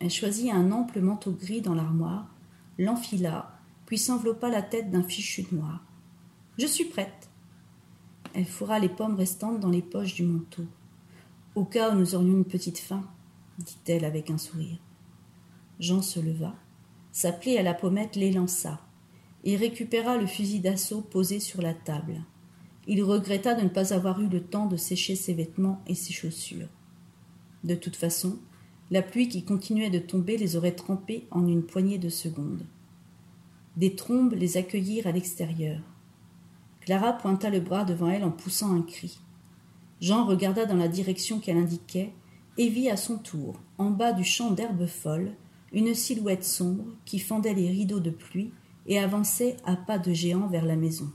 Elle 0.00 0.10
choisit 0.10 0.52
un 0.52 0.72
ample 0.72 1.00
manteau 1.00 1.32
gris 1.32 1.62
dans 1.62 1.74
l'armoire, 1.74 2.26
l'enfila, 2.78 3.56
puis 3.86 3.98
s'enveloppa 3.98 4.48
la 4.48 4.62
tête 4.62 4.90
d'un 4.90 5.02
fichu 5.02 5.46
noir. 5.52 5.84
Je 6.58 6.66
suis 6.66 6.84
prête. 6.84 7.30
Elle 8.34 8.46
fourra 8.46 8.78
les 8.78 8.88
pommes 8.88 9.14
restantes 9.14 9.60
dans 9.60 9.70
les 9.70 9.82
poches 9.82 10.14
du 10.14 10.24
manteau. 10.24 10.64
Au 11.54 11.64
cas 11.64 11.92
où 11.92 11.98
nous 11.98 12.14
aurions 12.14 12.32
une 12.32 12.44
petite 12.44 12.78
faim, 12.78 13.04
dit-elle 13.58 14.04
avec 14.04 14.30
un 14.30 14.38
sourire. 14.38 14.78
Jean 15.78 16.02
se 16.02 16.20
leva, 16.20 16.54
sa 17.12 17.30
plaie 17.30 17.58
à 17.58 17.62
la 17.62 17.74
pommette 17.74 18.16
l'élança, 18.16 18.80
et 19.44 19.56
récupéra 19.56 20.16
le 20.16 20.26
fusil 20.26 20.60
d'assaut 20.60 21.02
posé 21.02 21.40
sur 21.40 21.62
la 21.62 21.74
table. 21.74 22.24
Il 22.86 23.02
regretta 23.02 23.54
de 23.54 23.62
ne 23.62 23.68
pas 23.68 23.92
avoir 23.92 24.20
eu 24.20 24.28
le 24.28 24.42
temps 24.42 24.66
de 24.66 24.76
sécher 24.76 25.14
ses 25.14 25.34
vêtements 25.34 25.80
et 25.86 25.94
ses 25.94 26.12
chaussures. 26.12 26.68
De 27.64 27.74
toute 27.74 27.96
façon, 27.96 28.38
la 28.90 29.02
pluie 29.02 29.28
qui 29.28 29.44
continuait 29.44 29.90
de 29.90 29.98
tomber 29.98 30.36
les 30.36 30.56
aurait 30.56 30.72
trempés 30.72 31.26
en 31.30 31.46
une 31.46 31.62
poignée 31.62 31.98
de 31.98 32.08
secondes. 32.08 32.66
Des 33.76 33.94
trombes 33.94 34.34
les 34.34 34.56
accueillirent 34.56 35.06
à 35.06 35.12
l'extérieur. 35.12 35.80
Clara 36.80 37.12
pointa 37.12 37.48
le 37.48 37.60
bras 37.60 37.84
devant 37.84 38.08
elle 38.08 38.24
en 38.24 38.30
poussant 38.30 38.74
un 38.74 38.82
cri. 38.82 39.18
Jean 40.00 40.26
regarda 40.26 40.66
dans 40.66 40.76
la 40.76 40.88
direction 40.88 41.38
qu'elle 41.38 41.56
indiquait 41.56 42.12
et 42.58 42.68
vit 42.68 42.90
à 42.90 42.96
son 42.96 43.18
tour, 43.18 43.60
en 43.78 43.90
bas 43.90 44.12
du 44.12 44.24
champ 44.24 44.50
d'herbes 44.50 44.86
folles, 44.86 45.32
une 45.72 45.94
silhouette 45.94 46.44
sombre 46.44 46.84
qui 47.04 47.18
fendait 47.18 47.54
les 47.54 47.70
rideaux 47.70 48.00
de 48.00 48.10
pluie 48.10 48.52
et 48.86 48.98
avançait 48.98 49.56
à 49.64 49.76
pas 49.76 49.98
de 49.98 50.12
géant 50.12 50.48
vers 50.48 50.64
la 50.64 50.76
maison. 50.76 51.10